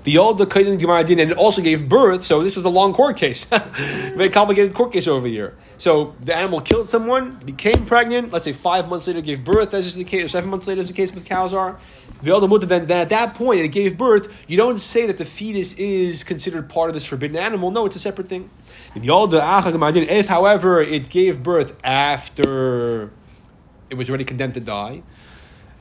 The 0.05 0.19
old 0.19 0.39
Kaidin 0.39 0.79
Gemara 0.79 1.03
did, 1.03 1.19
and 1.19 1.31
it 1.31 1.37
also 1.39 1.63
gave 1.63 1.89
birth. 1.89 2.27
So 2.27 2.43
this 2.43 2.57
was 2.57 2.67
a 2.67 2.71
long 2.71 2.93
court 2.93 3.17
case, 3.17 3.45
very 4.15 4.29
complicated 4.29 4.75
court 4.75 4.93
case 4.93 5.09
over 5.09 5.27
here. 5.27 5.57
So 5.79 6.15
the 6.21 6.37
animal 6.37 6.61
killed 6.61 6.91
someone, 6.91 7.37
became 7.37 7.87
pregnant. 7.87 8.31
Let's 8.31 8.45
say 8.45 8.53
five 8.53 8.87
months 8.89 9.07
later 9.07 9.23
gave 9.23 9.45
birth, 9.45 9.73
as 9.73 9.87
is 9.87 9.95
the 9.95 10.05
case, 10.05 10.25
or 10.25 10.29
seven 10.29 10.51
months 10.51 10.67
later, 10.67 10.83
as 10.83 10.89
the 10.89 10.95
case 10.95 11.13
with 11.13 11.25
cows 11.25 11.55
are. 11.55 11.79
The 12.23 12.31
old 12.33 12.49
Mutter, 12.49 12.67
then, 12.67 12.87
then 12.87 13.01
at 13.01 13.09
that 13.09 13.35
point 13.35 13.61
it 13.61 13.69
gave 13.69 13.97
birth. 13.97 14.45
You 14.47 14.59
don't 14.59 14.79
say 14.79 15.07
that 15.07 15.17
the 15.17 15.25
fetus 15.25 15.75
is 15.75 16.23
considered 16.23 16.69
part 16.69 16.91
of 16.91 16.95
this 16.95 17.07
forbidden 17.07 17.39
animal. 17.39 17.71
No, 17.71 17.87
it's 17.87 17.97
a 17.97 18.01
separate 18.01 18.29
thing. 18.29 18.51
If, 18.95 20.27
however, 20.27 20.83
it 20.83 21.09
gave 21.09 21.43
birth 21.43 21.77
after 21.83 23.11
it 23.89 23.95
was 23.95 24.11
already 24.11 24.25
condemned 24.25 24.55
to 24.55 24.61
die, 24.61 25.03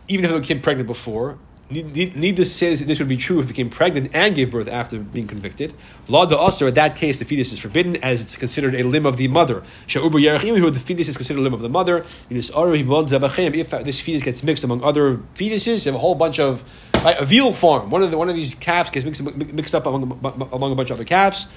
even 0.07 0.23
if 0.23 0.31
it 0.31 0.41
became 0.41 0.61
pregnant 0.61 0.87
before. 0.87 1.39
Need- 1.73 1.95
need- 1.95 2.15
Needless 2.15 2.51
to 2.59 2.77
say, 2.77 2.85
this 2.85 2.99
would 2.99 3.07
be 3.07 3.17
true 3.17 3.39
if 3.39 3.45
it 3.45 3.47
became 3.49 3.69
pregnant 3.69 4.11
and 4.13 4.35
gave 4.35 4.51
birth 4.51 4.67
after 4.67 4.99
being 4.99 5.27
convicted. 5.27 5.73
Vlad 6.07 6.29
the 6.29 6.37
Usr, 6.37 6.67
in 6.67 6.73
that 6.75 6.95
case, 6.95 7.19
the 7.19 7.25
fetus 7.25 7.51
is 7.51 7.59
forbidden 7.59 7.97
as 7.97 8.21
it's 8.21 8.35
considered 8.35 8.75
a 8.75 8.83
limb 8.83 9.05
of 9.05 9.17
the 9.17 9.27
mother. 9.27 9.63
Sha'uber 9.87 10.21
Yerachim, 10.21 10.57
who 10.57 10.69
the 10.69 10.79
fetus 10.79 11.07
is 11.07 11.17
considered 11.17 11.39
a 11.39 11.43
limb 11.43 11.53
of 11.53 11.61
the 11.61 11.69
mother. 11.69 12.05
If 12.29 13.69
this 13.89 13.99
fetus 13.99 14.23
gets 14.23 14.43
mixed 14.43 14.63
among 14.63 14.83
other 14.83 15.17
fetuses, 15.35 15.85
you 15.85 15.91
have 15.91 15.95
a 15.95 16.03
whole 16.05 16.15
bunch 16.15 16.39
of 16.39 16.63
right, 17.03 17.17
a 17.19 17.25
veal 17.25 17.53
farm. 17.53 17.89
One 17.89 18.03
of 18.03 18.11
the, 18.11 18.17
one 18.17 18.29
of 18.29 18.35
these 18.35 18.53
calves 18.55 18.89
gets 18.89 19.05
mixed, 19.05 19.21
mixed 19.35 19.75
up 19.75 19.85
among, 19.85 20.19
among 20.51 20.71
a 20.71 20.75
bunch 20.75 20.89
of 20.91 20.97
other 20.97 21.05
calves. 21.05 21.47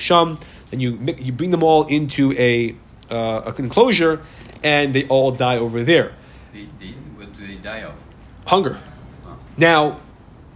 Sham. 0.00 0.38
Then 0.70 0.80
you 0.80 1.14
you 1.18 1.32
bring 1.32 1.50
them 1.50 1.62
all 1.62 1.86
into 1.86 2.32
a 2.32 2.74
uh, 3.10 3.52
an 3.56 3.64
enclosure, 3.64 4.22
and 4.64 4.94
they 4.94 5.06
all 5.08 5.30
die 5.32 5.58
over 5.58 5.82
there. 5.82 6.14
What 7.16 7.36
do 7.38 7.46
they 7.46 7.56
die 7.56 7.82
of? 7.82 7.94
Hunger. 8.46 8.78
Now, 9.56 10.00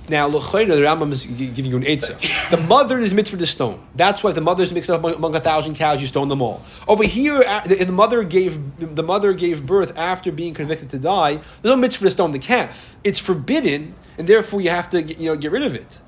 now, 0.08 0.28
the 0.28 0.38
Rambam 0.38 1.10
is 1.10 1.26
giving 1.26 1.70
you 1.70 1.76
an 1.78 1.82
eitzah. 1.82 2.50
The 2.50 2.58
mother 2.58 2.98
is 2.98 3.12
mitzvah 3.12 3.38
to 3.38 3.46
stone. 3.46 3.84
That's 3.96 4.22
why 4.22 4.30
the 4.30 4.40
mother 4.40 4.62
is 4.62 4.72
mixed 4.72 4.88
up 4.88 5.00
among, 5.00 5.14
among 5.14 5.34
a 5.34 5.40
thousand 5.40 5.74
cows, 5.74 6.00
you 6.00 6.06
stone 6.06 6.28
them 6.28 6.40
all. 6.40 6.62
Over 6.86 7.02
here, 7.04 7.42
the 7.66 7.90
mother 7.90 8.22
gave 8.22 8.78
the 8.78 9.02
mother 9.02 9.32
gave 9.32 9.66
birth 9.66 9.98
after 9.98 10.30
being 10.30 10.54
convicted 10.54 10.90
to 10.90 10.98
die. 11.00 11.34
There's 11.34 11.74
no 11.74 11.76
mitzvah 11.76 12.04
to 12.04 12.10
stone 12.12 12.30
the 12.30 12.38
calf. 12.38 12.96
It's 13.02 13.18
forbidden, 13.18 13.94
and 14.16 14.28
therefore 14.28 14.60
you 14.60 14.70
have 14.70 14.90
to 14.90 15.02
you 15.02 15.30
know 15.30 15.36
get 15.36 15.50
rid 15.50 15.64
of 15.64 15.74
it. 15.74 15.98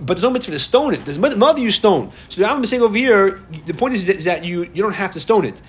But 0.00 0.14
there's 0.14 0.22
no 0.22 0.30
mitzvah 0.30 0.52
to 0.52 0.58
stone 0.58 0.94
it. 0.94 1.04
There's 1.04 1.18
mother 1.18 1.60
you 1.60 1.72
stone. 1.72 2.12
So 2.30 2.40
the 2.40 2.48
Rambam 2.48 2.64
is 2.64 2.70
saying 2.70 2.82
over 2.82 2.96
here, 2.96 3.42
the 3.66 3.74
point 3.74 3.92
is 3.92 4.24
that 4.24 4.44
you, 4.44 4.62
you 4.62 4.82
don't 4.82 4.94
have 4.94 5.12
to 5.12 5.20
stone 5.20 5.44
it. 5.44 5.60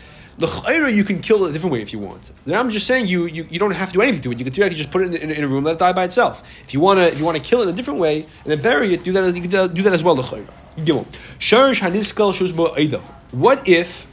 L'chayra, 0.41 0.93
you 0.93 1.04
can 1.04 1.19
kill 1.19 1.45
it 1.45 1.49
a 1.49 1.54
different 1.54 1.73
way 1.73 1.82
if 1.82 1.93
you 1.93 1.99
want. 1.99 2.32
The 2.45 2.54
Rambam 2.54 2.67
is 2.67 2.73
just 2.73 2.88
saying 2.88 3.08
you, 3.08 3.25
you, 3.25 3.47
you 3.49 3.60
don't 3.60 3.71
have 3.71 3.89
to 3.89 3.93
do 3.93 4.01
anything 4.01 4.21
to 4.21 4.32
it. 4.32 4.39
You 4.39 4.45
can 4.45 4.54
theoretically 4.54 4.77
just 4.77 4.91
put 4.91 5.01
it 5.04 5.13
in, 5.13 5.30
in, 5.30 5.32
in 5.32 5.43
a 5.43 5.47
room, 5.47 5.63
let 5.63 5.73
it 5.73 5.80
die 5.80 5.93
by 5.93 6.04
itself. 6.04 6.47
If 6.63 6.73
you 6.73 6.80
want 6.80 6.99
to 6.99 7.08
if 7.08 7.19
you 7.19 7.25
want 7.25 7.38
to 7.38 7.43
kill 7.43 7.62
it 7.62 7.63
in 7.63 7.69
a 7.69 7.73
different 7.73 7.99
way 7.99 8.21
and 8.21 8.45
then 8.45 8.62
bury 8.62 8.93
it, 8.93 9.04
do 9.04 9.12
that. 9.13 9.36
You 9.36 9.41
can 9.41 9.51
do 9.51 9.67
do 9.67 9.82
that 9.84 9.93
as 9.93 10.04
well. 10.04 10.15
L'chayra. 10.15 10.49
Gimel. 10.77 11.06
Sharish 11.39 11.82
haniskal 11.82 12.34
shuzbo. 12.34 13.01
What 13.32 13.67
if 13.67 14.08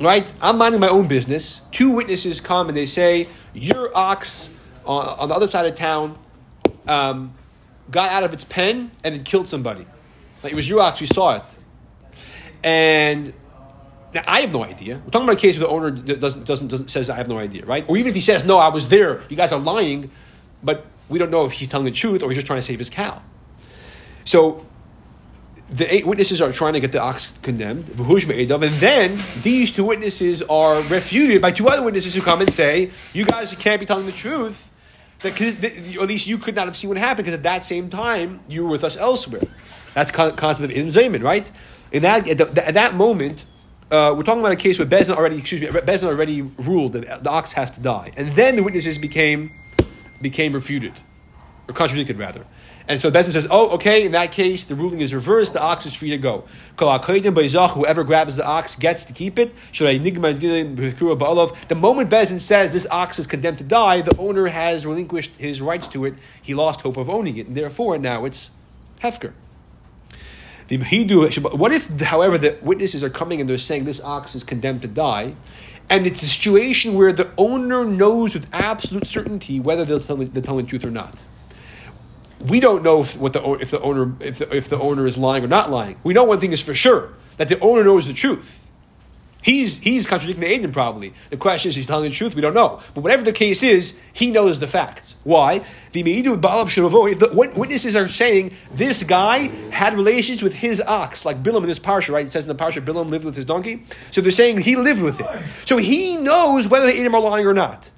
right? 0.00 0.32
I'm 0.40 0.58
minding 0.58 0.80
my 0.80 0.88
own 0.88 1.06
business. 1.06 1.62
Two 1.70 1.90
witnesses 1.90 2.40
come 2.40 2.68
and 2.68 2.76
they 2.76 2.86
say, 2.86 3.28
Your 3.54 3.96
ox 3.96 4.52
on, 4.84 5.06
on 5.06 5.28
the 5.28 5.34
other 5.34 5.46
side 5.46 5.66
of 5.66 5.74
town 5.74 6.16
um, 6.88 7.34
got 7.90 8.10
out 8.10 8.24
of 8.24 8.32
its 8.32 8.44
pen 8.44 8.90
and 9.04 9.14
it 9.14 9.24
killed 9.24 9.48
somebody. 9.48 9.86
Like 10.42 10.52
it 10.52 10.56
was 10.56 10.68
your 10.68 10.80
ox, 10.80 11.00
we 11.00 11.06
saw 11.06 11.36
it. 11.36 11.58
And 12.62 13.32
now, 14.12 14.22
I 14.26 14.40
have 14.40 14.52
no 14.52 14.64
idea. 14.64 14.96
We're 14.96 15.10
talking 15.10 15.28
about 15.28 15.38
a 15.38 15.40
case 15.40 15.58
where 15.58 15.68
the 15.68 15.72
owner 15.72 15.90
doesn't, 15.90 16.44
doesn't, 16.44 16.68
doesn't 16.68 16.88
says, 16.88 17.10
I 17.10 17.16
have 17.16 17.28
no 17.28 17.38
idea, 17.38 17.64
right? 17.64 17.84
Or 17.88 17.96
even 17.96 18.08
if 18.08 18.14
he 18.14 18.20
says, 18.20 18.44
No, 18.44 18.58
I 18.58 18.68
was 18.68 18.88
there, 18.88 19.22
you 19.28 19.36
guys 19.36 19.52
are 19.52 19.60
lying, 19.60 20.10
but 20.62 20.86
we 21.08 21.18
don't 21.18 21.30
know 21.30 21.44
if 21.44 21.52
he's 21.52 21.68
telling 21.68 21.84
the 21.84 21.90
truth 21.90 22.22
or 22.22 22.28
he's 22.28 22.36
just 22.36 22.46
trying 22.46 22.58
to 22.58 22.64
save 22.64 22.78
his 22.78 22.90
cow. 22.90 23.22
So 24.24 24.66
the 25.70 25.92
eight 25.92 26.06
witnesses 26.06 26.40
are 26.40 26.52
trying 26.52 26.72
to 26.72 26.80
get 26.80 26.92
the 26.92 27.00
ox 27.00 27.38
condemned, 27.42 27.88
and 27.88 28.74
then 28.74 29.22
these 29.42 29.70
two 29.70 29.84
witnesses 29.84 30.42
are 30.42 30.82
refuted 30.82 31.40
by 31.40 31.52
two 31.52 31.68
other 31.68 31.84
witnesses 31.84 32.14
who 32.14 32.22
come 32.22 32.40
and 32.40 32.52
say, 32.52 32.90
"You 33.12 33.24
guys 33.24 33.54
can't 33.54 33.78
be 33.78 33.86
telling 33.86 34.06
the 34.06 34.12
truth." 34.12 34.70
Because, 35.22 35.62
at 35.62 36.08
least 36.08 36.26
you 36.26 36.38
could 36.38 36.54
not 36.54 36.64
have 36.64 36.76
seen 36.76 36.88
what 36.88 36.96
happened 36.96 37.26
because 37.26 37.34
at 37.34 37.42
that 37.42 37.62
same 37.62 37.90
time 37.90 38.40
you 38.48 38.64
were 38.64 38.70
with 38.70 38.82
us 38.82 38.96
elsewhere. 38.96 39.42
That's 39.92 40.10
con- 40.10 40.34
concept 40.34 40.70
of 40.70 40.76
in 40.76 40.86
Zayman, 40.88 41.22
right? 41.22 41.50
In 41.92 42.02
that 42.02 42.26
at, 42.26 42.38
the, 42.38 42.66
at 42.66 42.74
that 42.74 42.94
moment, 42.94 43.44
uh, 43.90 44.14
we're 44.16 44.22
talking 44.22 44.40
about 44.40 44.52
a 44.52 44.56
case 44.56 44.78
where 44.78 44.86
Bezin 44.86 45.16
already, 45.16 45.38
excuse 45.38 45.60
me, 45.60 45.66
Bezin 45.68 46.08
already 46.08 46.42
ruled 46.42 46.92
that 46.92 47.24
the 47.24 47.30
ox 47.30 47.52
has 47.52 47.70
to 47.72 47.80
die, 47.80 48.12
and 48.16 48.28
then 48.32 48.56
the 48.56 48.62
witnesses 48.62 48.98
became 48.98 49.52
became 50.22 50.52
refuted 50.52 50.92
or 51.68 51.74
contradicted 51.74 52.18
rather. 52.18 52.44
And 52.88 53.00
so 53.00 53.10
Bezin 53.10 53.30
says, 53.30 53.46
"Oh, 53.50 53.70
okay. 53.74 54.04
In 54.04 54.12
that 54.12 54.32
case, 54.32 54.64
the 54.64 54.74
ruling 54.74 55.00
is 55.00 55.14
reversed. 55.14 55.52
The 55.52 55.62
ox 55.62 55.86
is 55.86 55.94
free 55.94 56.10
to 56.10 56.18
go. 56.18 56.44
Whoever 56.76 58.04
grabs 58.04 58.36
the 58.36 58.46
ox 58.46 58.74
gets 58.76 59.04
to 59.04 59.12
keep 59.12 59.38
it. 59.38 59.54
The 59.78 61.76
moment 61.76 62.10
Bezin 62.10 62.40
says 62.40 62.72
this 62.72 62.86
ox 62.90 63.18
is 63.18 63.26
condemned 63.26 63.58
to 63.58 63.64
die, 63.64 64.00
the 64.00 64.16
owner 64.18 64.46
has 64.48 64.86
relinquished 64.86 65.36
his 65.36 65.60
rights 65.60 65.88
to 65.88 66.04
it. 66.04 66.14
He 66.42 66.54
lost 66.54 66.80
hope 66.80 66.96
of 66.96 67.08
owning 67.08 67.36
it, 67.36 67.46
and 67.46 67.56
therefore 67.56 67.98
now 67.98 68.24
it's 68.24 68.50
hefker. 69.02 69.32
What 70.78 71.72
if, 71.72 72.00
however, 72.00 72.38
the 72.38 72.58
witnesses 72.62 73.02
are 73.02 73.10
coming 73.10 73.40
and 73.40 73.48
they're 73.48 73.58
saying 73.58 73.84
this 73.84 74.00
ox 74.02 74.34
is 74.34 74.44
condemned 74.44 74.82
to 74.82 74.88
die, 74.88 75.34
and 75.88 76.06
it's 76.06 76.22
a 76.22 76.26
situation 76.26 76.94
where 76.94 77.12
the 77.12 77.32
owner 77.36 77.84
knows 77.84 78.34
with 78.34 78.48
absolute 78.52 79.06
certainty 79.06 79.58
whether 79.58 79.84
they're 79.84 79.98
telling, 79.98 80.30
they're 80.30 80.42
telling 80.42 80.64
the 80.66 80.70
truth 80.70 80.84
or 80.84 80.90
not? 80.90 81.24
we 82.46 82.60
don't 82.60 82.82
know 82.82 83.02
if, 83.02 83.18
what 83.18 83.32
the, 83.32 83.52
if 83.54 83.70
the 83.70 83.80
owner 83.80 84.14
if 84.20 84.38
the, 84.38 84.54
if 84.54 84.68
the 84.68 84.78
owner 84.78 85.06
is 85.06 85.18
lying 85.18 85.44
or 85.44 85.48
not 85.48 85.70
lying. 85.70 85.96
We 86.02 86.14
know 86.14 86.24
one 86.24 86.40
thing 86.40 86.52
is 86.52 86.60
for 86.60 86.74
sure 86.74 87.12
that 87.36 87.48
the 87.48 87.58
owner 87.60 87.84
knows 87.84 88.06
the 88.06 88.12
truth. 88.12 88.59
He's 89.42 89.78
he's 89.78 90.06
contradicting 90.06 90.48
the 90.48 90.68
Aiden 90.68 90.72
probably. 90.72 91.12
The 91.30 91.36
question 91.36 91.70
is 91.70 91.76
he's 91.76 91.86
telling 91.86 92.10
the 92.10 92.16
truth. 92.16 92.34
We 92.34 92.42
don't 92.42 92.54
know. 92.54 92.80
But 92.94 93.02
whatever 93.02 93.22
the 93.22 93.32
case 93.32 93.62
is, 93.62 93.98
he 94.12 94.30
knows 94.30 94.60
the 94.60 94.66
facts. 94.66 95.16
Why? 95.24 95.64
The 95.92 97.52
witnesses 97.56 97.96
are 97.96 98.08
saying 98.08 98.52
this 98.72 99.02
guy 99.02 99.48
had 99.70 99.94
relations 99.94 100.42
with 100.42 100.54
his 100.54 100.80
ox, 100.80 101.24
like 101.24 101.42
Bilam 101.42 101.62
in 101.62 101.66
this 101.66 101.78
parsha, 101.78 102.12
right? 102.12 102.26
It 102.26 102.30
says 102.30 102.44
in 102.44 102.54
the 102.54 102.62
parsha 102.62 102.84
Bilam 102.84 103.08
lived 103.08 103.24
with 103.24 103.34
his 103.34 103.44
donkey. 103.44 103.84
So 104.10 104.20
they're 104.20 104.30
saying 104.30 104.58
he 104.58 104.76
lived 104.76 105.02
with 105.02 105.20
it. 105.20 105.26
So 105.66 105.78
he 105.78 106.16
knows 106.16 106.68
whether 106.68 106.86
the 106.86 106.96
Edom 106.96 107.14
are 107.14 107.20
lying 107.20 107.46
or 107.46 107.54
not. 107.54 107.90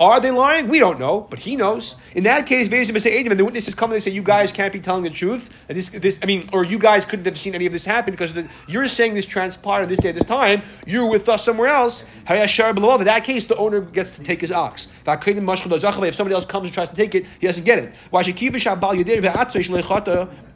Are 0.00 0.20
they 0.20 0.30
lying? 0.30 0.68
We 0.68 0.78
don't 0.78 1.00
know, 1.00 1.26
but 1.28 1.40
he 1.40 1.56
knows. 1.56 1.96
In 2.14 2.22
that 2.24 2.46
case, 2.46 2.68
and 2.70 2.84
the 2.84 3.44
witnesses 3.44 3.74
come 3.74 3.90
and 3.90 3.96
they 3.96 4.00
say, 4.00 4.12
"You 4.12 4.22
guys 4.22 4.52
can't 4.52 4.72
be 4.72 4.78
telling 4.78 5.02
the 5.02 5.10
truth." 5.10 5.50
And 5.68 5.76
this, 5.76 5.88
this, 5.88 6.20
I 6.22 6.26
mean, 6.26 6.48
or 6.52 6.64
you 6.64 6.78
guys 6.78 7.04
couldn't 7.04 7.24
have 7.24 7.36
seen 7.36 7.56
any 7.56 7.66
of 7.66 7.72
this 7.72 7.84
happen 7.84 8.12
because 8.12 8.32
the, 8.32 8.48
you're 8.68 8.86
saying 8.86 9.14
this 9.14 9.26
transpired 9.26 9.88
this 9.88 9.98
day, 9.98 10.12
this 10.12 10.24
time. 10.24 10.62
You're 10.86 11.10
with 11.10 11.28
us 11.28 11.44
somewhere 11.44 11.66
else. 11.68 12.04
In 12.28 12.36
that 12.36 13.24
case, 13.24 13.46
the 13.46 13.56
owner 13.56 13.80
gets 13.80 14.16
to 14.16 14.22
take 14.22 14.40
his 14.40 14.52
ox. 14.52 14.86
If 15.06 16.14
somebody 16.14 16.34
else 16.34 16.44
comes 16.44 16.66
and 16.66 16.74
tries 16.74 16.90
to 16.90 16.96
take 16.96 17.16
it, 17.16 17.26
he 17.40 17.46
doesn't 17.48 17.64
get 17.64 17.80
it. 17.80 17.92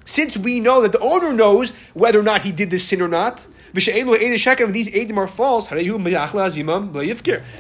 Since 0.05 0.37
we 0.37 0.61
know 0.61 0.83
that 0.83 0.93
the 0.93 0.99
owner 1.01 1.33
knows 1.33 1.73
whether 1.95 2.19
or 2.19 2.25
not 2.25 2.43
he 2.43 2.53
did 2.53 2.71
this 2.71 2.85
sin 2.85 3.01
or 3.01 3.09
not, 3.09 3.47
These 3.73 3.89
eidim 3.89 5.17
are 5.17 5.27
false. 5.27 5.69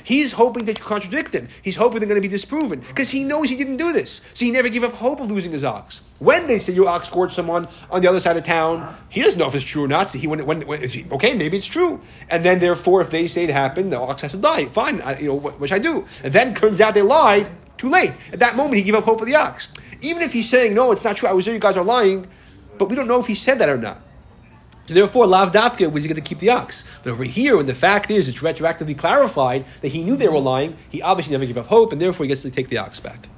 He's 0.05 0.33
hoping 0.33 0.67
to 0.67 0.75
contradict 0.75 1.33
them. 1.33 1.49
He's 1.63 1.77
hoping 1.77 2.01
they're 2.01 2.09
going 2.09 2.21
to 2.21 2.29
be 2.29 2.33
disproven 2.33 2.81
because 2.81 3.11
he 3.11 3.25
knows 3.25 3.49
he 3.49 3.57
didn't 3.57 3.79
do 3.79 3.93
this. 3.93 4.21
So 4.35 4.45
he 4.45 4.51
never 4.51 4.69
gave 4.69 4.85
up 4.85 4.93
hope 4.93 5.21
of 5.21 5.31
losing 5.31 5.53
his 5.53 5.65
ox. 5.65 6.03
When 6.19 6.47
they 6.47 6.59
say 6.59 6.73
your 6.73 6.89
ox 6.89 7.09
scored 7.09 7.33
someone 7.33 7.67
on 7.91 8.03
the 8.03 8.09
other 8.09 8.21
side 8.21 8.37
of 8.37 8.45
town, 8.45 8.95
he 9.09 9.23
doesn't 9.23 9.39
know 9.39 9.49
if 9.49 9.55
it's 9.55 9.65
true 9.65 9.85
or 9.85 9.89
not. 9.89 10.11
So 10.11 10.19
he 10.19 10.27
when, 10.27 10.45
when, 10.47 10.61
when 10.63 10.83
is 10.83 10.93
he, 10.93 11.05
okay, 11.11 11.35
maybe 11.35 11.57
it's 11.57 11.67
true. 11.67 12.01
And 12.31 12.45
then 12.45 12.61
therefore, 12.61 13.01
if 13.01 13.11
they 13.11 13.27
say 13.27 13.45
it 13.45 13.51
happened, 13.51 13.93
the 13.93 13.99
ox 13.99 14.23
has 14.23 14.33
to 14.33 14.39
die. 14.39 14.67
Fine, 14.67 15.01
I, 15.01 15.19
you 15.19 15.29
know 15.29 15.67
should 15.67 15.73
I 15.73 15.79
do? 15.79 16.07
And 16.23 16.33
then 16.33 16.55
turns 16.55 16.81
out 16.81 16.95
they 16.95 17.03
lied. 17.03 17.51
Too 17.77 17.89
late. 17.89 18.13
At 18.33 18.39
that 18.39 18.55
moment, 18.55 18.77
he 18.77 18.83
gave 18.83 18.95
up 18.95 19.03
hope 19.03 19.21
of 19.21 19.27
the 19.27 19.35
ox. 19.35 19.73
Even 20.03 20.23
if 20.23 20.33
he's 20.33 20.49
saying 20.49 20.75
no, 20.75 20.93
it's 20.93 21.03
not 21.03 21.17
true. 21.17 21.29
I 21.29 21.33
was 21.33 21.45
there. 21.45 21.55
You 21.55 21.59
guys 21.59 21.77
are 21.77 21.83
lying, 21.83 22.29
but 22.79 22.89
we 22.89 22.95
don't 22.95 23.09
know 23.09 23.19
if 23.19 23.27
he 23.27 23.35
said 23.35 23.59
that 23.59 23.69
or 23.69 23.77
not. 23.77 24.01
So 24.87 24.95
therefore, 24.95 25.27
Lav 25.27 25.53
Dafka 25.53 25.91
was 25.91 26.05
going 26.07 26.17
to 26.17 26.21
keep 26.21 26.41
the 26.41 26.51
ox. 26.51 26.83
But 27.03 27.11
over 27.11 27.25
here, 27.25 27.57
when 27.57 27.67
the 27.67 27.75
fact 27.75 28.11
is 28.11 28.29
it's 28.29 28.41
retroactively 28.41 28.99
clarified 28.99 29.65
that 29.81 29.89
he 29.89 30.03
knew 30.03 30.17
they 30.17 30.29
were 30.29 30.39
lying, 30.39 30.77
he 30.91 31.01
obviously 31.01 31.33
never 31.33 31.47
gave 31.47 31.57
up 31.57 31.67
hope, 31.67 31.93
and 31.93 32.01
therefore 32.01 32.25
he 32.25 32.29
gets 32.29 32.43
to 32.43 32.51
take 32.51 32.69
the 32.69 32.79
ox 32.79 32.99
back. 32.99 33.29